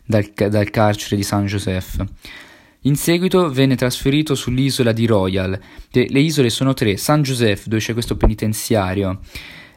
dal, 0.05 0.31
dal 0.33 0.69
carcere 0.69 1.15
di 1.15 1.23
San 1.23 1.45
Joseph. 1.45 2.03
In 2.85 2.95
seguito 2.95 3.49
venne 3.49 3.75
trasferito 3.75 4.35
sull'isola 4.35 4.91
di 4.91 5.05
Royal. 5.05 5.57
Le 5.91 6.19
isole 6.19 6.49
sono 6.49 6.73
tre: 6.73 6.97
San 6.97 7.21
Joseph, 7.21 7.67
dove 7.67 7.81
c'è 7.81 7.93
questo 7.93 8.17
penitenziario, 8.17 9.19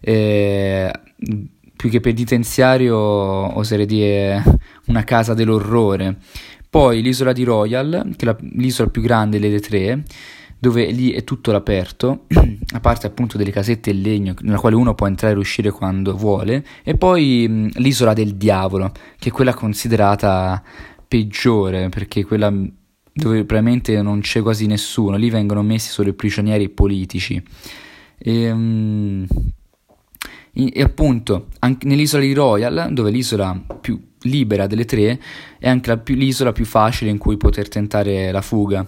eh, 0.01 0.91
più 1.77 1.91
che 1.91 2.01
penitenziario 2.01 2.97
oserei 2.97 3.87
dire 3.87 4.43
una 4.87 5.05
casa 5.05 5.35
dell'orrore. 5.35 6.17
Poi 6.69 7.01
l'isola 7.03 7.33
di 7.33 7.45
Royal, 7.45 8.13
che 8.17 8.25
è 8.25 8.29
la, 8.29 8.37
l'isola 8.55 8.91
più 8.91 9.03
grande 9.03 9.39
delle 9.39 9.61
tre, 9.61 10.03
dove 10.59 10.91
lì 10.91 11.13
è 11.13 11.23
tutto 11.23 11.51
all'aperto, 11.51 12.25
a 12.75 12.81
parte 12.81 13.07
appunto 13.07 13.37
delle 13.39 13.51
casette 13.51 13.91
in 13.91 14.01
legno 14.01 14.35
nella 14.41 14.59
quale 14.59 14.75
uno 14.75 14.95
può 14.95 15.07
entrare 15.07 15.35
e 15.35 15.39
uscire 15.39 15.71
quando 15.71 16.17
vuole, 16.17 16.65
e 16.83 16.97
poi 16.97 17.71
l'isola 17.75 18.13
del 18.13 18.35
diavolo, 18.35 18.93
che 19.19 19.29
è 19.29 19.33
quella 19.33 19.55
considerata 19.55 20.63
peggiore, 21.07 21.89
perché 21.89 22.25
quella 22.25 22.53
dove 23.13 23.45
probabilmente 23.45 24.03
non 24.03 24.21
c'è 24.21 24.43
quasi 24.43 24.67
nessuno, 24.67 25.17
lì 25.17 25.31
vengono 25.31 25.63
messi 25.63 25.89
solo 25.89 26.11
i 26.11 26.15
prigionieri 26.15 26.69
politici. 26.69 27.43
E, 28.19 28.53
mh, 28.53 29.27
e 30.57 30.83
appunto 30.83 31.49
nell'isola 31.83 32.23
di 32.23 32.33
Royal, 32.33 32.89
dove 32.93 33.11
l'isola 33.11 33.61
più 33.81 34.01
libera 34.23 34.67
delle 34.67 34.87
tre, 34.87 35.21
è 35.59 35.69
anche 35.69 35.99
più, 35.99 36.15
l'isola 36.15 36.53
più 36.53 36.65
facile 36.65 37.11
in 37.11 37.19
cui 37.19 37.37
poter 37.37 37.69
tentare 37.69 38.33
la 38.33 38.41
fuga. 38.41 38.87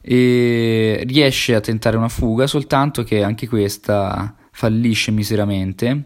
E 0.00 1.04
riesce 1.06 1.54
a 1.54 1.60
tentare 1.60 1.96
una 1.96 2.08
fuga, 2.08 2.46
soltanto 2.46 3.02
che 3.02 3.22
anche 3.22 3.48
questa 3.48 4.34
fallisce 4.50 5.10
miseramente. 5.10 6.04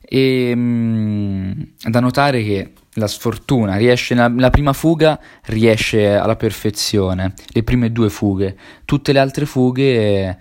E 0.00 0.54
mh, 0.54 0.60
mm, 0.60 1.52
da 1.90 2.00
notare 2.00 2.42
che 2.42 2.72
la 2.94 3.06
sfortuna 3.06 3.76
riesce 3.76 4.14
nella, 4.14 4.50
prima 4.50 4.72
fuga 4.72 5.20
riesce 5.44 6.14
alla 6.14 6.36
perfezione, 6.36 7.34
le 7.48 7.62
prime 7.62 7.92
due 7.92 8.08
fughe, 8.08 8.56
tutte 8.84 9.12
le 9.12 9.18
altre 9.18 9.46
fughe 9.46 10.38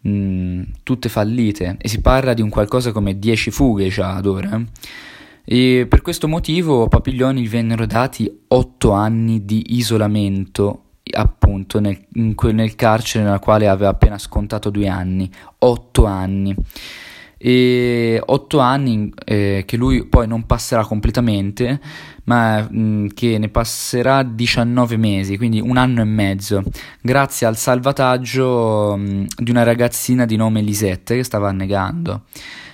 mh, 0.00 0.10
mm, 0.10 0.62
tutte 0.82 1.08
fallite. 1.08 1.76
E 1.80 1.88
si 1.88 2.00
parla 2.00 2.34
di 2.34 2.42
un 2.42 2.48
qualcosa 2.48 2.92
come 2.92 3.18
10 3.18 3.50
fughe 3.50 3.88
già 3.88 4.14
ad 4.14 4.26
ora. 4.26 4.62
E 5.44 5.86
per 5.88 6.02
questo 6.02 6.28
motivo 6.28 6.84
a 6.84 6.88
Papiglioni 6.88 7.42
gli 7.42 7.48
vennero 7.48 7.86
dati 7.86 8.30
8 8.48 8.92
anni 8.92 9.44
di 9.44 9.76
isolamento 9.76 10.84
appunto 11.12 11.80
nel, 11.80 11.98
nel 12.12 12.74
carcere 12.76 13.24
nella 13.24 13.40
quale 13.40 13.66
aveva 13.66 13.90
appena 13.90 14.18
scontato 14.18 14.70
due 14.70 14.86
anni, 14.86 15.28
8 15.58 16.04
anni 16.04 16.54
e 17.42 18.20
8 18.22 18.58
anni 18.58 19.10
eh, 19.24 19.62
che 19.66 19.78
lui 19.78 20.04
poi 20.04 20.28
non 20.28 20.44
passerà 20.44 20.84
completamente, 20.84 21.80
ma 22.24 22.60
mh, 22.60 22.78
mm, 22.78 23.06
che 23.14 23.38
ne 23.38 23.48
passerà 23.48 24.22
19 24.22 24.98
mesi, 24.98 25.38
quindi 25.38 25.58
un 25.58 25.78
anno 25.78 26.02
e 26.02 26.04
mezzo, 26.04 26.62
grazie 27.00 27.46
al 27.46 27.56
salvataggio 27.56 28.94
mh, 28.94 29.02
mm, 29.02 29.24
di 29.38 29.50
una 29.50 29.62
ragazzina 29.62 30.26
di 30.26 30.36
nome 30.36 30.60
Lisette 30.60 31.16
che 31.16 31.24
stava 31.24 31.48
annegando. 31.48 32.24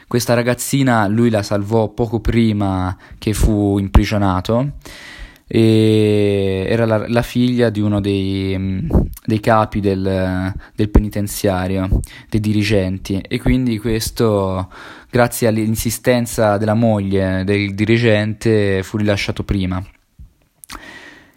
Questa 0.09 0.35
ragazzina 0.35 1.07
lui 1.07 1.31
la 1.31 1.45
salvò 1.45 1.89
poco 1.91 2.19
prima 2.19 2.97
che 3.19 3.35
fu 3.35 3.79
imprigionato 3.79 4.73
e 5.47 6.67
era 6.69 6.85
la, 6.87 7.07
la 7.09 7.23
figlia 7.23 7.71
di 7.71 7.81
uno 7.81 8.01
dei, 8.01 8.89
dei 9.25 9.41
capi 9.41 9.81
del, 9.81 10.53
del, 10.75 10.89
penitenziario, 10.89 12.01
dei 12.29 12.41
dirigenti 12.41 13.21
e 13.21 13.41
quindi 13.41 13.79
questo 13.79 14.69
grazie 15.09 15.47
all'insistenza 15.47 16.57
della 16.57 16.75
moglie 16.75 17.45
del 17.45 17.75
dirigente 17.75 18.83
fu 18.83 18.97
rilasciato 18.97 19.45
prima. 19.45 19.83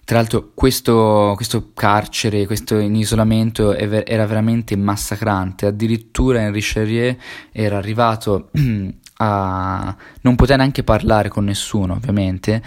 Tra 0.10 0.18
l'altro 0.18 0.50
questo, 0.56 1.34
questo 1.36 1.70
carcere, 1.76 2.48
questo 2.48 2.80
in 2.80 2.96
isolamento 2.96 3.76
era 3.76 4.26
veramente 4.26 4.76
massacrante, 4.76 5.68
addirittura 5.68 6.42
Henri 6.42 6.62
Charrier 6.64 7.16
era 7.52 7.78
arrivato 7.78 8.50
a... 9.22 9.96
non 10.22 10.36
poter 10.36 10.58
neanche 10.58 10.84
parlare 10.84 11.30
con 11.30 11.46
nessuno 11.46 11.94
ovviamente, 11.94 12.62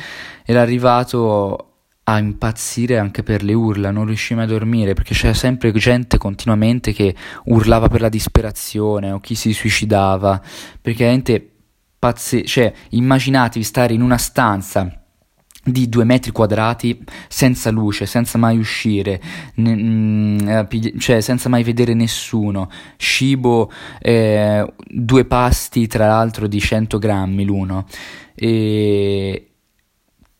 era 0.44 0.60
arrivato 0.60 1.66
a 2.04 2.18
impazzire 2.18 2.98
anche 2.98 3.22
per 3.22 3.42
le 3.42 3.52
urla, 3.52 3.90
non 3.90 4.06
riusciva 4.06 4.40
mai 4.40 4.48
a 4.48 4.52
dormire 4.52 4.94
perché 4.94 5.14
c'era 5.14 5.34
sempre 5.34 5.72
gente 5.72 6.18
continuamente 6.18 6.92
che 6.92 7.14
urlava 7.44 7.88
per 7.88 8.00
la 8.00 8.08
disperazione 8.08 9.12
o 9.12 9.20
chi 9.20 9.34
si 9.34 9.52
suicidava, 9.52 10.40
perché 10.80 10.98
veramente 10.98 11.50
pazze... 11.98 12.44
cioè 12.44 12.72
immaginatevi 12.90 13.64
stare 13.64 13.94
in 13.94 14.02
una 14.02 14.18
stanza 14.18 15.01
di 15.64 15.88
due 15.88 16.04
metri 16.04 16.32
quadrati 16.32 16.98
senza 17.28 17.70
luce, 17.70 18.06
senza 18.06 18.36
mai 18.36 18.58
uscire, 18.58 19.20
ne, 19.56 19.74
mm, 19.74 20.48
eh, 20.48 20.94
cioè 20.98 21.20
senza 21.20 21.48
mai 21.48 21.62
vedere 21.62 21.94
nessuno, 21.94 22.68
cibo, 22.96 23.70
eh, 24.00 24.66
due 24.88 25.24
pasti 25.24 25.86
tra 25.86 26.06
l'altro 26.06 26.46
di 26.48 26.60
100 26.60 26.98
grammi 26.98 27.44
l'uno, 27.44 27.86
e, 28.34 29.46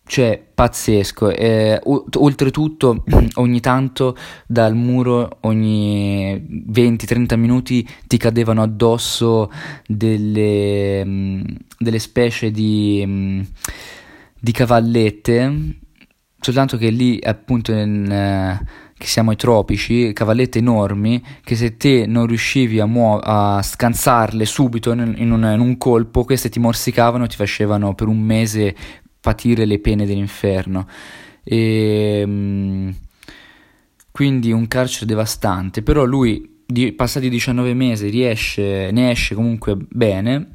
cioè 0.05 0.43
pazzesco, 0.53 1.31
eh, 1.31 1.81
oltretutto 1.85 3.05
ogni 3.35 3.61
tanto 3.61 4.17
dal 4.47 4.75
muro 4.75 5.39
ogni 5.43 6.35
20-30 6.71 7.37
minuti 7.39 7.89
ti 8.07 8.17
cadevano 8.17 8.63
addosso 8.63 9.51
delle, 9.87 11.05
mh, 11.05 11.57
delle 11.79 11.99
specie 12.01 12.51
di... 12.51 13.47
Di 14.45 14.51
cavallette, 14.51 15.77
soltanto 16.41 16.77
che 16.77 16.91
lì 16.91 17.21
appunto 17.23 17.71
in, 17.71 18.11
eh, 18.11 18.67
che 18.99 19.07
siamo 19.07 19.31
ai 19.31 19.37
tropici, 19.37 20.13
cavallette 20.13 20.59
enormi 20.59 21.23
che 21.45 21.55
se 21.55 21.77
te 21.77 22.07
non 22.07 22.27
riuscivi 22.27 22.81
a, 22.81 22.87
muo- 22.87 23.21
a 23.21 23.63
scansarle 23.63 24.45
subito 24.45 24.91
in, 24.91 25.15
in, 25.17 25.31
un, 25.31 25.45
in, 25.45 25.61
un, 25.61 25.79
colpo, 25.79 26.25
queste 26.25 26.49
ti 26.49 26.59
morsicavano 26.59 27.25
e 27.25 27.29
ti 27.29 27.37
facevano 27.37 27.95
per 27.95 28.09
un 28.09 28.19
mese 28.19 28.75
patire 29.21 29.65
le 29.65 29.79
pene 29.79 30.07
dell'inferno. 30.07 30.89
E, 31.45 32.25
mm, 32.27 32.89
quindi 34.11 34.51
un 34.51 34.67
carcere 34.67 35.07
devastante, 35.07 35.83
però 35.83 36.03
lui 36.03 36.63
di, 36.67 36.93
passati 36.93 37.29
19 37.29 37.75
mesi 37.75 38.09
riesce, 38.09 38.91
ne 38.91 39.13
esce 39.13 39.37
comunque 39.37 39.77
bene 39.77 40.49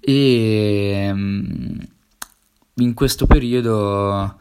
e 0.00 1.10
mm, 1.12 1.78
in 2.84 2.94
questo 2.94 3.26
periodo 3.26 4.36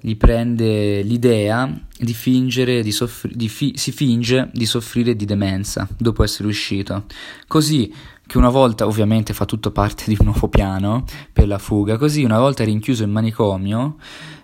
gli 0.00 0.16
prende 0.16 1.02
l'idea 1.02 1.72
di 1.96 2.12
fingere 2.12 2.82
di 2.82 2.90
soffri- 2.90 3.36
di 3.36 3.48
fi- 3.48 3.74
si 3.76 3.92
finge 3.92 4.50
di 4.52 4.66
soffrire 4.66 5.14
di 5.14 5.24
demenza 5.24 5.86
dopo 5.96 6.24
essere 6.24 6.48
uscito. 6.48 7.04
Così 7.46 7.92
che 8.26 8.38
una 8.38 8.48
volta, 8.48 8.86
ovviamente 8.86 9.32
fa 9.34 9.44
tutto 9.44 9.70
parte 9.70 10.04
di 10.06 10.16
un 10.18 10.26
nuovo 10.26 10.48
piano 10.48 11.04
per 11.32 11.46
la 11.46 11.58
fuga, 11.58 11.98
così 11.98 12.24
una 12.24 12.38
volta 12.38 12.64
rinchiuso 12.64 13.04
in 13.04 13.10
manicomio 13.10 13.96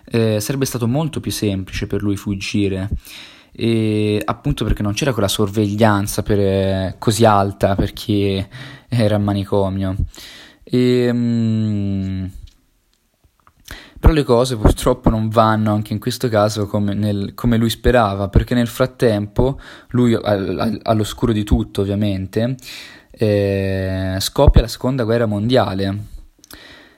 eh, 0.05 0.39
sarebbe 0.39 0.65
stato 0.65 0.87
molto 0.87 1.19
più 1.19 1.31
semplice 1.31 1.87
per 1.87 2.01
lui 2.01 2.15
fuggire. 2.15 2.89
E 3.51 4.21
appunto 4.23 4.63
perché 4.63 4.81
non 4.81 4.93
c'era 4.93 5.11
quella 5.11 5.27
sorveglianza 5.27 6.23
per, 6.23 6.39
eh, 6.39 6.95
così 6.99 7.25
alta 7.25 7.75
per 7.75 7.91
chi 7.93 8.45
era 8.87 9.15
in 9.15 9.23
manicomio. 9.23 9.95
E, 10.63 11.09
mm, 11.11 12.25
però 14.09 14.13
le 14.13 14.23
cose 14.23 14.57
purtroppo 14.57 15.09
non 15.09 15.29
vanno 15.29 15.71
anche 15.71 15.93
in 15.93 15.99
questo 15.99 16.29
caso 16.29 16.65
come, 16.65 16.93
nel, 16.95 17.33
come 17.35 17.57
lui 17.57 17.69
sperava, 17.69 18.27
perché 18.27 18.55
nel 18.55 18.67
frattempo, 18.67 19.59
lui 19.89 20.15
all, 20.15 20.79
all'oscuro 20.81 21.31
di 21.31 21.43
tutto 21.43 21.81
ovviamente, 21.81 22.55
eh, 23.11 24.17
scoppia 24.19 24.61
la 24.61 24.67
seconda 24.67 25.03
guerra 25.03 25.27
mondiale 25.27 26.05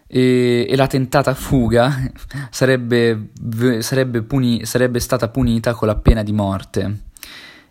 e, 0.07 0.65
e 0.69 0.75
la 0.75 0.87
tentata 0.87 1.33
fuga 1.33 2.11
sarebbe, 2.49 3.31
sarebbe, 3.79 4.21
puni, 4.21 4.65
sarebbe 4.65 4.99
stata 4.99 5.27
punita 5.27 5.73
con 5.73 5.87
la 5.87 5.97
pena 5.97 6.23
di 6.23 6.31
morte. 6.31 7.03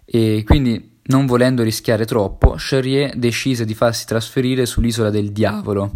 E 0.04 0.42
quindi, 0.44 0.98
non 1.04 1.24
volendo 1.24 1.62
rischiare 1.62 2.04
troppo, 2.04 2.56
Charrier 2.58 3.16
decise 3.16 3.64
di 3.64 3.74
farsi 3.74 4.04
trasferire 4.04 4.66
sull'isola 4.66 5.08
del 5.08 5.32
diavolo, 5.32 5.92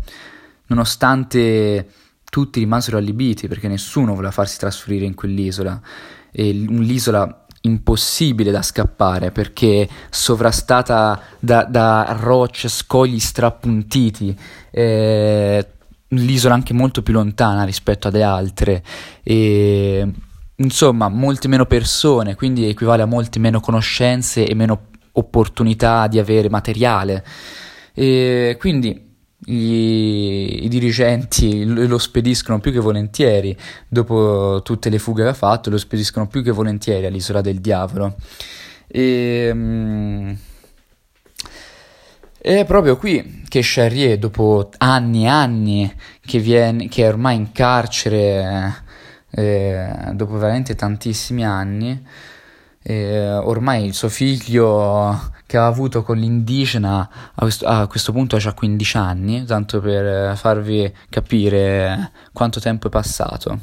nonostante 0.68 1.86
tutti 2.34 2.58
rimasero 2.58 2.98
allibiti 2.98 3.46
perché 3.46 3.68
nessuno 3.68 4.12
voleva 4.12 4.32
farsi 4.32 4.58
trasferire 4.58 5.04
in 5.04 5.14
quell'isola. 5.14 5.80
E 6.32 6.50
l'isola 6.50 7.46
impossibile 7.60 8.50
da 8.50 8.60
scappare 8.60 9.30
perché 9.30 9.88
sovrastata 10.10 11.20
da, 11.38 11.62
da 11.62 12.16
rocce, 12.18 12.66
scogli 12.66 13.20
strappuntiti, 13.20 14.36
eh, 14.72 15.68
l'isola 16.08 16.54
anche 16.54 16.74
molto 16.74 17.02
più 17.02 17.12
lontana 17.12 17.62
rispetto 17.62 18.08
alle 18.08 18.24
altre. 18.24 18.82
E, 19.22 20.12
insomma, 20.56 21.08
molte 21.08 21.46
meno 21.46 21.66
persone, 21.66 22.34
quindi 22.34 22.68
equivale 22.68 23.02
a 23.02 23.06
molte 23.06 23.38
meno 23.38 23.60
conoscenze 23.60 24.44
e 24.44 24.54
meno 24.56 24.86
opportunità 25.12 26.08
di 26.08 26.18
avere 26.18 26.50
materiale. 26.50 27.24
E 27.94 28.56
quindi 28.58 29.03
i, 29.46 30.64
i 30.64 30.68
dirigenti 30.68 31.64
lo 31.64 31.98
spediscono 31.98 32.60
più 32.60 32.72
che 32.72 32.78
volentieri, 32.78 33.56
dopo 33.88 34.60
tutte 34.62 34.88
le 34.90 34.98
fughe 34.98 35.22
che 35.22 35.28
ha 35.30 35.34
fatto, 35.34 35.70
lo 35.70 35.78
spediscono 35.78 36.26
più 36.26 36.42
che 36.42 36.50
volentieri 36.50 37.06
all'isola 37.06 37.40
del 37.40 37.60
diavolo. 37.60 38.16
E, 38.86 39.50
um, 39.52 40.36
è 42.40 42.64
proprio 42.66 42.96
qui 42.96 43.42
che 43.48 43.60
Charrier, 43.62 44.18
dopo 44.18 44.68
anni 44.78 45.24
e 45.24 45.28
anni 45.28 45.94
che, 46.20 46.38
viene, 46.38 46.88
che 46.88 47.04
è 47.04 47.08
ormai 47.08 47.36
in 47.36 47.52
carcere, 47.52 48.82
eh, 49.30 50.10
dopo 50.12 50.36
veramente 50.36 50.74
tantissimi 50.74 51.44
anni, 51.44 52.06
eh, 52.82 53.32
ormai 53.32 53.86
il 53.86 53.94
suo 53.94 54.10
figlio 54.10 55.32
che 55.54 55.60
ha 55.60 55.66
avuto 55.66 56.02
con 56.02 56.18
l'indigena 56.18 57.08
a 57.34 57.86
questo, 57.86 58.10
punto 58.10 58.34
ha 58.34 58.40
già 58.40 58.52
15 58.52 58.96
anni, 58.96 59.44
tanto 59.44 59.80
per 59.80 60.36
farvi 60.36 60.92
capire 61.08 62.10
quanto 62.32 62.58
tempo 62.58 62.88
è 62.88 62.90
passato. 62.90 63.60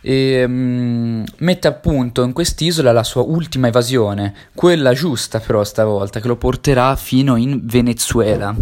E, 0.00 0.44
um, 0.44 1.24
mette 1.38 1.66
a 1.66 1.72
punto 1.72 2.22
in 2.22 2.32
quest'isola 2.32 2.92
la 2.92 3.02
sua 3.02 3.22
ultima 3.22 3.66
evasione, 3.66 4.32
quella 4.54 4.92
giusta 4.92 5.40
però 5.40 5.64
stavolta, 5.64 6.20
che 6.20 6.28
lo 6.28 6.36
porterà 6.36 6.94
fino 6.94 7.34
in 7.34 7.62
Venezuela. 7.64 8.54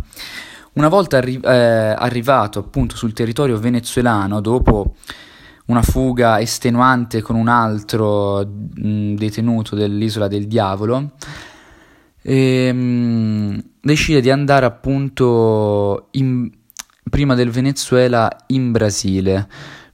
Una 0.73 0.89
volta 0.89 1.19
arri- 1.19 1.41
eh, 1.43 1.95
arrivato 1.99 2.59
appunto 2.59 2.97
sul 2.97 3.13
territorio 3.13 3.59
venezuelano, 3.59 4.41
dopo 4.41 4.95
una 5.67 5.83
fuga 5.83 6.41
estenuante 6.41 7.21
con 7.21 7.37
un 7.37 7.49
altro 7.49 8.47
mh, 8.47 9.15
detenuto 9.17 9.77
dell'isola 9.77 10.27
del 10.27 10.47
diavolo, 10.47 11.11
e, 12.23 12.73
mh, 12.73 13.65
decide 13.81 14.21
di 14.21 14.31
andare 14.31 14.67
appunto 14.67 16.09
in, 16.13 16.51
prima 17.09 17.35
del 17.35 17.51
Venezuela 17.51 18.31
in 18.49 18.73
Brasile 18.73 19.49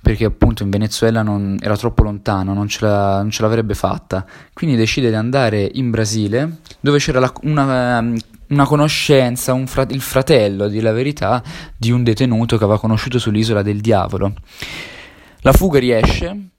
perché 0.06 0.24
appunto 0.24 0.62
in 0.62 0.70
Venezuela 0.70 1.22
non, 1.22 1.56
era 1.60 1.76
troppo 1.76 2.04
lontano, 2.04 2.54
non 2.54 2.68
ce, 2.68 2.84
la, 2.84 3.16
non 3.22 3.30
ce, 3.30 3.42
l'avrebbe 3.42 3.74
fatta. 3.74 4.24
Quindi 4.52 4.76
decide 4.76 5.08
di 5.08 5.16
andare 5.16 5.68
in 5.74 5.90
Brasile, 5.90 6.58
dove 6.78 6.98
c'era 6.98 7.18
la, 7.18 7.32
una, 7.42 8.12
una, 8.50 8.66
conoscenza, 8.66 9.52
un 9.52 9.66
fra, 9.66 9.84
il 9.90 10.00
fratello, 10.00 10.68
dire 10.68 10.84
la 10.84 10.92
verità, 10.92 11.42
di 11.76 11.90
un 11.90 12.04
detenuto 12.04 12.56
che 12.56 12.62
aveva 12.62 12.78
conosciuto 12.78 13.18
sull'isola 13.18 13.62
del 13.62 13.80
diavolo. 13.80 14.32
La 15.40 15.52
fuga 15.52 15.80
riesce 15.80 16.50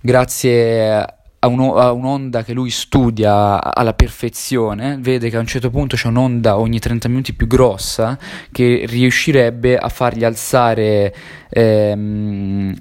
grazie 0.00 1.15
a, 1.46 1.48
un, 1.48 1.60
a, 1.78 1.92
un'onda 1.92 2.42
che 2.42 2.52
lui 2.52 2.70
studia 2.70 3.62
alla 3.62 3.94
perfezione, 3.94 4.98
vede 5.00 5.30
che 5.30 5.36
a 5.36 5.40
un 5.40 5.46
certo 5.46 5.70
punto 5.70 5.96
c'è 5.96 6.08
un'onda 6.08 6.58
ogni 6.58 6.78
30 6.78 7.08
minuti 7.08 7.32
più 7.32 7.46
grossa 7.46 8.18
che 8.50 8.84
riuscirebbe 8.86 9.78
a 9.78 9.88
fargli 9.88 10.24
alzare 10.24 11.14
ehm, 11.48 12.74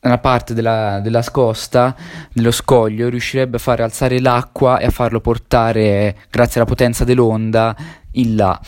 una 0.00 0.18
parte 0.18 0.54
della, 0.54 1.00
della 1.00 1.22
scosta, 1.22 1.94
dello 2.32 2.50
scoglio, 2.50 3.08
riuscirebbe 3.08 3.56
a 3.56 3.60
fare 3.60 3.82
alzare 3.82 4.20
l'acqua 4.20 4.78
e 4.78 4.86
a 4.86 4.90
farlo 4.90 5.20
portare, 5.20 6.16
grazie 6.30 6.60
alla 6.60 6.68
potenza 6.68 7.04
dell'onda, 7.04 7.76
in 8.12 8.36
là. 8.36 8.58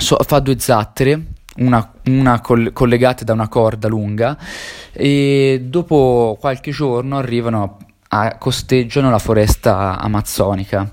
So, 0.00 0.16
fa 0.24 0.38
due 0.38 0.58
zattere 0.58 1.22
una, 1.56 1.92
una 2.04 2.40
coll- 2.40 2.72
collegate 2.72 3.24
da 3.24 3.32
una 3.32 3.48
corda 3.48 3.88
lunga 3.88 4.38
e 4.92 5.64
dopo 5.64 6.36
qualche 6.40 6.70
giorno 6.70 7.18
arrivano 7.18 7.78
a 8.08 8.36
costeggiano 8.38 9.10
la 9.10 9.18
foresta 9.18 9.98
amazzonica. 9.98 10.90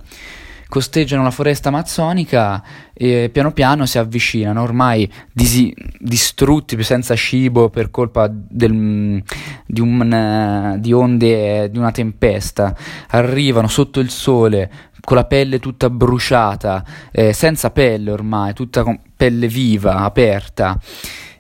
costeggiano 0.68 1.24
la 1.24 1.32
foresta 1.32 1.70
amazzonica 1.70 2.62
e 2.92 3.30
piano 3.32 3.52
piano 3.52 3.86
si 3.86 3.98
avvicinano, 3.98 4.62
ormai 4.62 5.10
disi- 5.32 5.74
distrutti 6.00 6.82
senza 6.84 7.16
cibo 7.16 7.70
per 7.70 7.92
colpa 7.92 8.28
del, 8.30 9.24
di, 9.66 9.80
un, 9.80 10.76
di 10.80 10.92
onde 10.92 11.70
di 11.70 11.78
una 11.78 11.92
tempesta, 11.92 12.76
arrivano 13.10 13.68
sotto 13.68 14.00
il 14.00 14.10
sole 14.10 14.72
con 15.00 15.16
la 15.16 15.26
pelle 15.26 15.60
tutta 15.60 15.90
bruciata, 15.90 16.84
eh, 17.12 17.32
senza 17.32 17.70
pelle 17.70 18.12
ormai, 18.12 18.54
tutta 18.54 18.84
pelle 19.16 19.48
viva, 19.48 20.00
aperta 20.00 20.78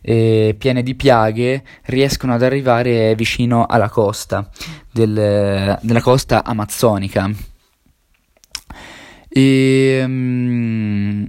eh, 0.07 0.55
piene 0.55 0.83
di 0.83 0.93
piaghe 0.93 1.63
riescono 1.85 2.35
ad 2.35 2.43
arrivare 2.43 3.15
vicino 3.15 3.65
alla 3.65 3.89
costa 3.89 4.47
del, 4.91 5.79
della 5.81 6.01
costa 6.01 6.43
amazzonica. 6.43 7.27
E, 9.27 10.01
um, 10.05 11.27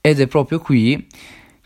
ed 0.00 0.20
è 0.20 0.26
proprio 0.26 0.58
qui 0.58 1.06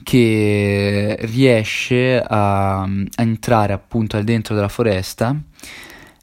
che 0.03 1.17
riesce 1.21 2.21
a, 2.21 2.81
a 2.81 2.89
entrare 3.17 3.73
appunto 3.73 4.17
al 4.17 4.25
dentro 4.25 4.55
della 4.55 4.69
foresta 4.69 5.35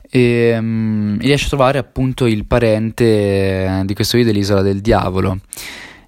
e 0.09 0.57
um, 0.57 1.17
riesce 1.19 1.45
a 1.45 1.49
trovare 1.49 1.77
appunto 1.77 2.25
il 2.25 2.45
parente 2.45 3.81
di 3.85 3.93
questo 3.93 4.17
video 4.17 4.33
dell'isola 4.33 4.61
del 4.61 4.81
diavolo 4.81 5.39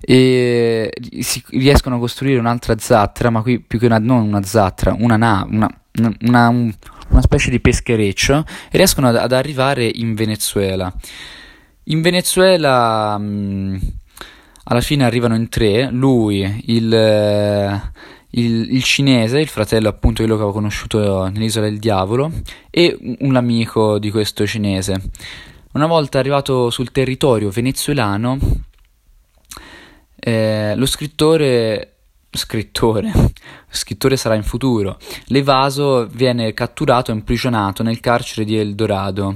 e 0.08 0.91
riescono 1.50 1.96
a 1.96 2.00
costruire 2.00 2.38
un'altra 2.38 2.76
zattra, 2.78 3.32
ma 3.32 3.41
qui 3.41 3.60
più 3.60 3.80
che 3.80 3.88
una, 3.88 3.98
non 3.98 4.22
una 4.22 4.44
zattra, 4.44 4.96
una 5.00 5.18
nave, 5.18 5.56
una, 5.56 5.80
una, 6.22 6.50
una, 6.50 7.22
specie 7.22 7.50
di 7.50 7.60
peschereccio 7.60 8.46
e 8.70 8.78
riescono 8.78 9.08
ad, 9.08 9.15
ad, 9.15 9.32
arrivare 9.32 9.89
in 9.91 10.13
Venezuela. 10.13 10.94
In 11.86 12.02
Venezuela 12.02 13.18
mh, 13.18 13.80
alla 14.65 14.82
fine 14.82 15.06
arrivano 15.06 15.36
in 15.36 15.50
tre, 15.50 15.89
lui, 15.89 16.63
il, 16.68 17.82
il, 18.30 18.74
il, 18.76 18.84
cinese, 18.84 19.39
il 19.39 19.48
fratello 19.48 19.89
appunto 19.89 20.22
quello 20.22 20.36
che 20.36 20.44
avevo 20.44 20.56
conosciuto 20.56 21.28
nell'isola 21.30 21.65
del 21.65 21.80
diavolo, 21.80 22.32
e 22.70 22.96
un 23.22 23.36
amico 23.36 23.98
di 23.98 24.12
questo 24.12 24.46
cinese. 24.46 25.02
Una 25.72 25.88
volta 25.88 26.20
arrivato 26.20 26.70
sul 26.70 26.91
territorio 26.91 27.50
venezuelano, 27.50 28.38
eh, 30.25 30.73
lo 30.75 30.88
scrittore 30.88 31.91
scrittore, 32.31 33.11
scrittore 33.69 34.17
sarà 34.17 34.33
in 34.33 34.41
futuro. 34.41 34.97
L'evaso 35.27 36.07
viene 36.07 36.53
catturato 36.55 37.11
e 37.11 37.13
imprigionato 37.13 37.83
nel 37.83 37.99
carcere 37.99 38.43
di 38.43 38.57
Eldorado, 38.57 39.35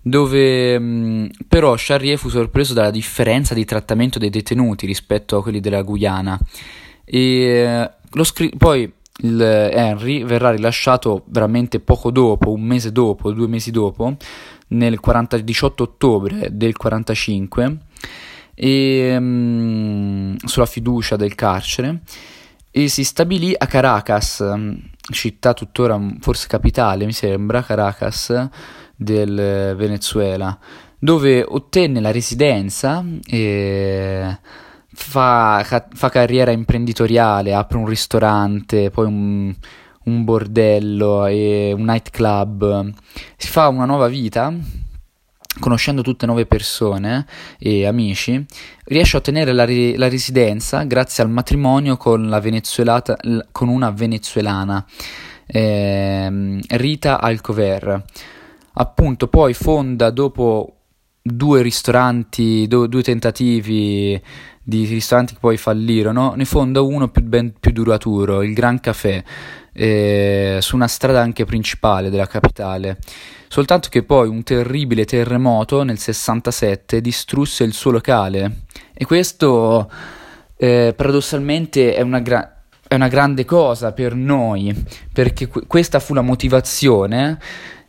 dove 0.00 0.78
mh, 0.78 0.84
mm, 0.84 1.26
però 1.48 1.74
Charrier 1.76 2.16
fu 2.16 2.28
sorpreso 2.28 2.74
dalla 2.74 2.92
differenza 2.92 3.54
di 3.54 3.64
trattamento 3.64 4.20
dei 4.20 4.30
detenuti 4.30 4.86
rispetto 4.86 5.36
a 5.36 5.42
quelli 5.42 5.58
della 5.58 5.82
Guyana. 5.82 6.38
E, 7.04 7.90
scr- 8.22 8.56
poi 8.56 8.90
il 9.18 9.40
Henry 9.40 10.24
verrà 10.24 10.52
rilasciato 10.52 11.24
veramente 11.26 11.80
poco 11.80 12.12
dopo, 12.12 12.52
un 12.52 12.62
mese 12.62 12.92
dopo, 12.92 13.32
due 13.32 13.48
mesi 13.48 13.72
dopo, 13.72 14.16
nel 14.68 15.00
40, 15.00 15.38
18 15.38 15.82
ottobre 15.82 16.48
del 16.52 16.76
45 16.76 17.78
e, 18.54 19.16
um, 19.16 20.36
sulla 20.44 20.66
fiducia 20.66 21.16
del 21.16 21.34
carcere 21.34 22.00
e 22.70 22.88
si 22.88 23.04
stabilì 23.04 23.54
a 23.56 23.66
Caracas, 23.66 24.44
città 25.12 25.54
tuttora 25.54 26.00
forse 26.20 26.48
capitale 26.48 27.04
mi 27.04 27.12
sembra, 27.12 27.62
Caracas 27.62 28.48
del 28.96 29.74
Venezuela, 29.76 30.58
dove 30.98 31.44
ottenne 31.46 32.00
la 32.00 32.10
residenza 32.10 33.04
e 33.26 34.38
fa, 34.92 35.62
fa 35.92 36.08
carriera 36.08 36.50
imprenditoriale, 36.50 37.54
apre 37.54 37.78
un 37.78 37.86
ristorante, 37.86 38.90
poi 38.90 39.06
un, 39.06 39.54
un 40.04 40.24
bordello 40.24 41.26
e 41.26 41.72
un 41.72 41.84
nightclub, 41.84 42.92
si 43.36 43.48
fa 43.48 43.68
una 43.68 43.84
nuova 43.84 44.08
vita 44.08 44.52
conoscendo 45.58 46.02
tutte 46.02 46.26
nuove 46.26 46.46
persone 46.46 47.26
e 47.58 47.86
amici, 47.86 48.44
riesce 48.84 49.16
a 49.16 49.18
ottenere 49.20 49.52
la, 49.52 49.64
ri- 49.64 49.96
la 49.96 50.08
residenza 50.08 50.82
grazie 50.84 51.22
al 51.22 51.30
matrimonio 51.30 51.96
con, 51.96 52.40
con 53.52 53.68
una 53.68 53.90
venezuelana, 53.90 54.84
eh, 55.46 56.60
Rita 56.68 57.20
Alcover. 57.20 58.04
Appunto, 58.76 59.28
poi 59.28 59.54
fonda 59.54 60.10
dopo 60.10 60.76
due 61.22 61.62
ristoranti, 61.62 62.66
do- 62.66 62.86
due 62.86 63.02
tentativi 63.02 64.20
di 64.66 64.84
ristoranti 64.86 65.34
che 65.34 65.40
poi 65.40 65.56
fallirono, 65.56 66.32
ne 66.34 66.44
fonda 66.44 66.80
uno 66.80 67.08
più, 67.08 67.22
ben, 67.22 67.52
più 67.58 67.70
duraturo, 67.70 68.42
il 68.42 68.54
Gran 68.54 68.80
Café, 68.80 69.22
eh, 69.74 70.58
su 70.60 70.76
una 70.76 70.88
strada 70.88 71.20
anche 71.20 71.44
principale 71.44 72.08
della 72.08 72.26
capitale. 72.26 72.98
Soltanto 73.48 73.88
che 73.88 74.02
poi 74.02 74.28
un 74.28 74.42
terribile 74.42 75.04
terremoto 75.04 75.82
nel 75.82 75.98
67 75.98 77.00
distrusse 77.00 77.64
il 77.64 77.72
suo 77.72 77.90
locale 77.90 78.62
e 78.94 79.04
questo 79.04 79.90
eh, 80.56 80.92
paradossalmente 80.96 81.94
è 81.94 82.00
una, 82.00 82.20
gra- 82.20 82.62
è 82.86 82.94
una, 82.94 83.08
grande 83.08 83.44
cosa 83.44 83.92
per 83.92 84.14
noi 84.14 84.74
perché 85.12 85.46
que- 85.46 85.66
questa 85.66 86.00
fu 86.00 86.14
la 86.14 86.22
motivazione 86.22 87.38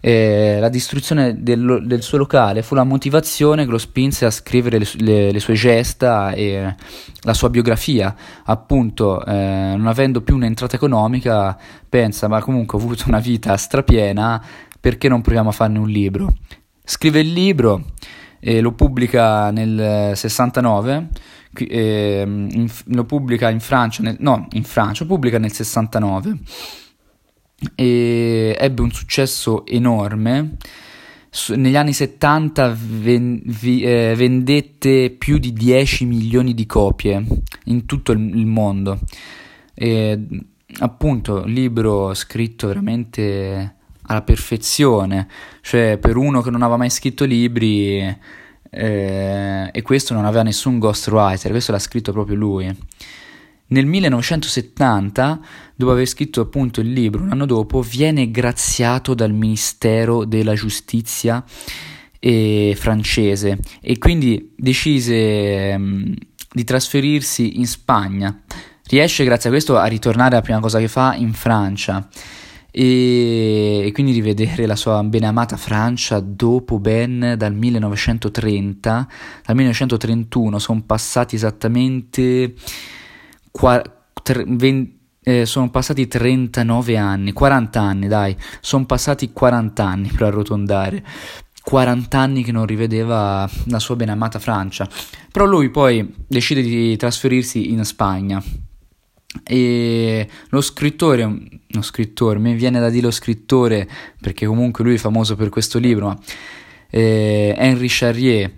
eh, 0.07 0.57
la 0.59 0.69
distruzione 0.69 1.41
del, 1.41 1.81
del, 1.83 2.03
suo 2.03 2.19
locale 2.19 2.61
fu 2.61 2.75
la 2.75 2.83
motivazione 2.83 3.65
che 3.65 3.71
lo 3.71 3.79
spinse 3.79 4.25
a 4.25 4.29
scrivere 4.29 4.77
le, 4.77 4.87
le, 4.97 5.31
le 5.31 5.39
sue 5.39 5.55
gesta 5.55 6.31
e 6.33 6.75
la 7.21 7.33
sua 7.33 7.49
biografia. 7.49 8.15
Appunto, 8.43 9.25
eh, 9.25 9.73
non 9.75 9.87
avendo 9.87 10.21
più 10.21 10.35
un'entrata 10.35 10.75
economica, 10.75 11.57
pensa, 11.89 12.27
ma 12.27 12.39
comunque 12.39 12.77
ho 12.77 12.81
avuto 12.81 13.05
una 13.07 13.17
vita 13.17 13.57
strapiena, 13.57 14.39
perché 14.79 15.09
non 15.09 15.21
proviamo 15.21 15.49
a 15.49 15.53
farne 15.53 15.79
un 15.79 15.89
libro? 15.89 16.35
Scrive 16.83 17.21
il 17.21 17.33
libro 17.33 17.85
e 18.39 18.61
lo 18.61 18.73
pubblica 18.73 19.49
nel 19.49 20.15
69, 20.15 21.07
eh, 21.67 22.23
in, 22.23 22.69
lo 22.89 23.05
pubblica 23.05 23.49
in 23.49 23.59
Francia, 23.59 24.03
nel, 24.03 24.17
no, 24.19 24.45
in 24.51 24.65
Francia, 24.65 25.03
pubblica 25.03 25.39
nel 25.39 25.51
69 25.51 26.37
e 27.73 28.55
ebbe 28.59 28.81
un 28.81 28.91
successo 28.91 29.65
enorme. 29.65 30.57
Negli 31.49 31.75
anni 31.75 31.91
70 31.91 32.75
ven- 32.77 33.41
vi- 33.43 33.81
eh, 33.81 34.13
vendette 34.15 35.09
più 35.09 35.37
di 35.37 35.51
10 35.51 36.05
milioni 36.05 36.53
di 36.53 36.65
copie 36.65 37.25
in 37.65 37.85
tutto 37.85 38.11
il, 38.13 38.19
il 38.19 38.45
mondo. 38.45 38.99
E, 39.73 40.19
appunto, 40.79 41.43
libro 41.43 42.13
scritto 42.13 42.67
veramente 42.67 43.75
alla 44.07 44.21
perfezione, 44.21 45.27
cioè 45.61 45.97
per 45.99 46.15
uno 46.15 46.41
che 46.41 46.51
non 46.51 46.61
aveva 46.61 46.77
mai 46.77 46.89
scritto 46.89 47.25
libri 47.25 47.99
eh, 48.69 49.69
e 49.71 49.81
questo 49.81 50.13
non 50.13 50.25
aveva 50.25 50.43
nessun 50.43 50.79
ghostwriter, 50.79 51.51
questo 51.51 51.71
l'ha 51.71 51.79
scritto 51.79 52.11
proprio 52.11 52.35
lui. 52.35 52.75
Nel 53.67 53.87
1970, 53.87 55.39
dopo 55.75 55.91
aver 55.91 56.05
scritto 56.05 56.41
appunto 56.41 56.81
il 56.81 56.91
libro, 56.91 57.23
un 57.23 57.31
anno 57.31 57.47
dopo, 57.47 57.81
viene 57.81 58.29
graziato 58.29 59.15
dal 59.15 59.33
Ministero 59.33 60.23
della 60.23 60.53
Giustizia 60.53 61.43
eh, 62.19 62.75
francese 62.77 63.59
e 63.81 63.97
quindi 63.97 64.53
decise 64.55 65.77
mh, 65.77 66.13
di 66.51 66.63
trasferirsi 66.63 67.57
in 67.57 67.65
Spagna. 67.65 68.39
Riesce 68.87 69.23
grazie 69.23 69.49
a 69.49 69.51
questo 69.51 69.77
a 69.77 69.85
ritornare 69.85 70.35
la 70.35 70.41
prima 70.41 70.59
cosa 70.59 70.77
che 70.77 70.87
fa 70.87 71.15
in 71.15 71.33
Francia 71.33 72.07
e 72.69 73.89
quindi 73.93 74.11
rivedere 74.11 74.65
la 74.65 74.75
sua 74.75 75.01
beneamata 75.01 75.55
Francia 75.55 76.19
dopo 76.19 76.77
ben 76.77 77.35
dal 77.37 77.55
1930, 77.55 79.07
dal 79.45 79.55
1931 79.55 80.59
sono 80.59 80.83
passati 80.85 81.35
esattamente 81.35 82.53
20, 84.45 84.99
eh, 85.23 85.45
sono 85.45 85.69
passati 85.69 86.07
39 86.07 86.97
anni, 86.97 87.31
40 87.31 87.81
anni 87.81 88.07
dai, 88.07 88.35
sono 88.59 88.85
passati 88.85 89.31
40 89.31 89.83
anni 89.83 90.09
per 90.09 90.23
arrotondare. 90.23 91.03
40 91.65 92.19
anni 92.19 92.43
che 92.43 92.51
non 92.51 92.67
rivedeva 92.67 93.49
la 93.65 93.79
sua 93.79 93.95
benamata 93.95 94.37
Francia. 94.37 94.87
Però 95.31 95.45
lui 95.45 95.71
poi 95.71 96.13
decide 96.27 96.61
di 96.61 96.95
trasferirsi 96.95 97.71
in 97.71 97.83
Spagna. 97.83 98.41
E 99.43 100.29
lo 100.49 100.61
scrittore, 100.61 101.37
lo 101.67 101.81
scrittore, 101.81 102.37
mi 102.37 102.53
viene 102.53 102.79
da 102.79 102.89
dire 102.89 103.05
lo 103.05 103.11
scrittore 103.11 103.89
perché 104.21 104.45
comunque 104.45 104.83
lui 104.83 104.93
è 104.93 104.99
famoso 104.99 105.35
per 105.35 105.49
questo 105.49 105.79
libro, 105.79 106.17
eh, 106.91 107.53
Henri 107.57 107.87
Charrier 107.89 108.53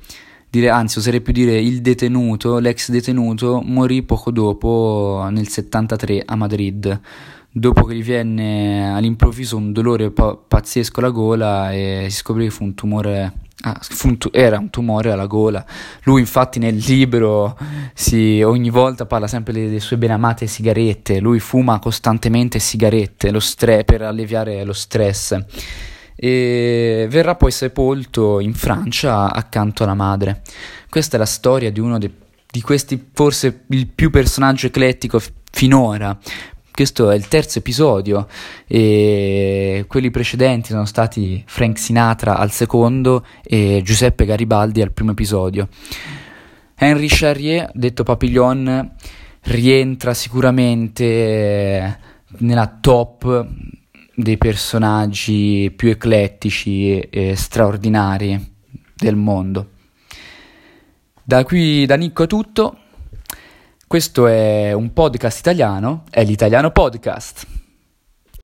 dire, 0.60 0.70
anzi 0.70 0.98
oserei 1.00 1.22
più 1.22 1.34
dire 1.34 1.60
il 1.60 1.82
detenuto, 1.82 2.58
l'ex 2.60 2.90
detenuto, 2.90 3.62
morì 3.64 4.04
poco 4.04 4.32
dopo, 4.32 5.28
nel 5.30 5.48
73, 5.48 6.24
a 6.26 6.36
Madrid, 6.36 7.00
dopo 7.50 7.84
che 7.86 7.96
gli 7.96 8.04
venne 8.04 8.92
all'improvviso 8.94 9.58
un 9.58 9.72
dolore 9.72 10.12
pa- 10.12 10.36
pazzesco 10.36 11.00
alla 11.00 11.10
gola 11.10 11.72
e 11.72 12.08
si 12.10 12.18
scoprì 12.18 12.46
che 12.46 12.52
fu 12.52 12.64
un 12.64 12.74
tumore 12.74 13.34
Ah, 13.62 13.80
era 14.32 14.60
un 14.60 14.70
tumore 14.70 15.12
alla 15.12 15.26
gola. 15.26 15.66
Lui, 16.04 16.20
infatti, 16.20 16.60
nel 16.60 16.76
libro 16.76 17.58
si, 17.96 18.44
ogni 18.44 18.70
volta 18.70 19.08
parla 19.08 19.26
sempre 19.26 19.54
delle 19.54 19.80
sue 19.80 19.98
benamate 19.98 20.46
sigarette. 20.46 21.20
Lui 21.20 21.40
fuma 21.40 21.80
costantemente 21.80 22.60
sigarette 22.60 23.32
stre- 23.40 23.84
per 23.84 24.04
alleviare 24.04 24.64
lo 24.64 24.74
stress. 24.74 25.36
E 26.20 27.06
verrà 27.10 27.36
poi 27.36 27.52
sepolto 27.52 28.40
in 28.40 28.56
Francia 28.56 29.32
accanto 29.32 29.84
alla 29.84 29.94
madre. 29.94 30.42
Questa 30.90 31.16
è 31.16 31.20
la 31.20 31.26
storia 31.26 31.72
di 31.72 31.80
uno 31.80 32.00
de- 32.00 32.12
di 32.50 32.62
questi, 32.62 33.10
forse 33.14 33.66
il 33.70 33.88
più 33.88 34.10
personaggio 34.10 34.66
eclettico 34.66 35.20
f- 35.20 35.32
finora, 35.52 36.18
questo 36.78 37.10
è 37.10 37.16
il 37.16 37.28
terzo 37.28 37.58
episodio 37.58 38.28
e 38.68 39.84
quelli 39.88 40.12
precedenti 40.12 40.70
sono 40.70 40.86
stati 40.86 41.44
Frank 41.48 41.80
Sinatra 41.80 42.38
al 42.38 42.52
secondo 42.52 43.26
e 43.44 43.82
Giuseppe 43.84 44.26
Garibaldi 44.26 44.84
al 44.84 44.92
primo 44.92 45.10
episodio. 45.10 45.70
Henry 46.76 47.08
Charrier, 47.10 47.72
detto 47.74 48.04
Papillon, 48.04 48.92
rientra 49.46 50.14
sicuramente 50.14 52.00
nella 52.38 52.78
top 52.80 53.48
dei 54.20 54.38
personaggi 54.40 55.72
più 55.76 55.90
eclettici 55.90 57.00
e 57.02 57.36
straordinari 57.36 58.54
del 58.96 59.16
mondo. 59.16 59.70
Da 61.22 61.44
qui 61.44 61.86
da 61.86 61.96
Nicco 61.96 62.24
è 62.24 62.28
tutto. 62.28 62.78
Questo 63.86 64.26
è 64.26 64.74
un 64.74 64.92
podcast 64.92 65.38
italiano, 65.38 66.04
è 66.10 66.24
l'Italiano 66.24 66.72
Podcast. 66.72 67.57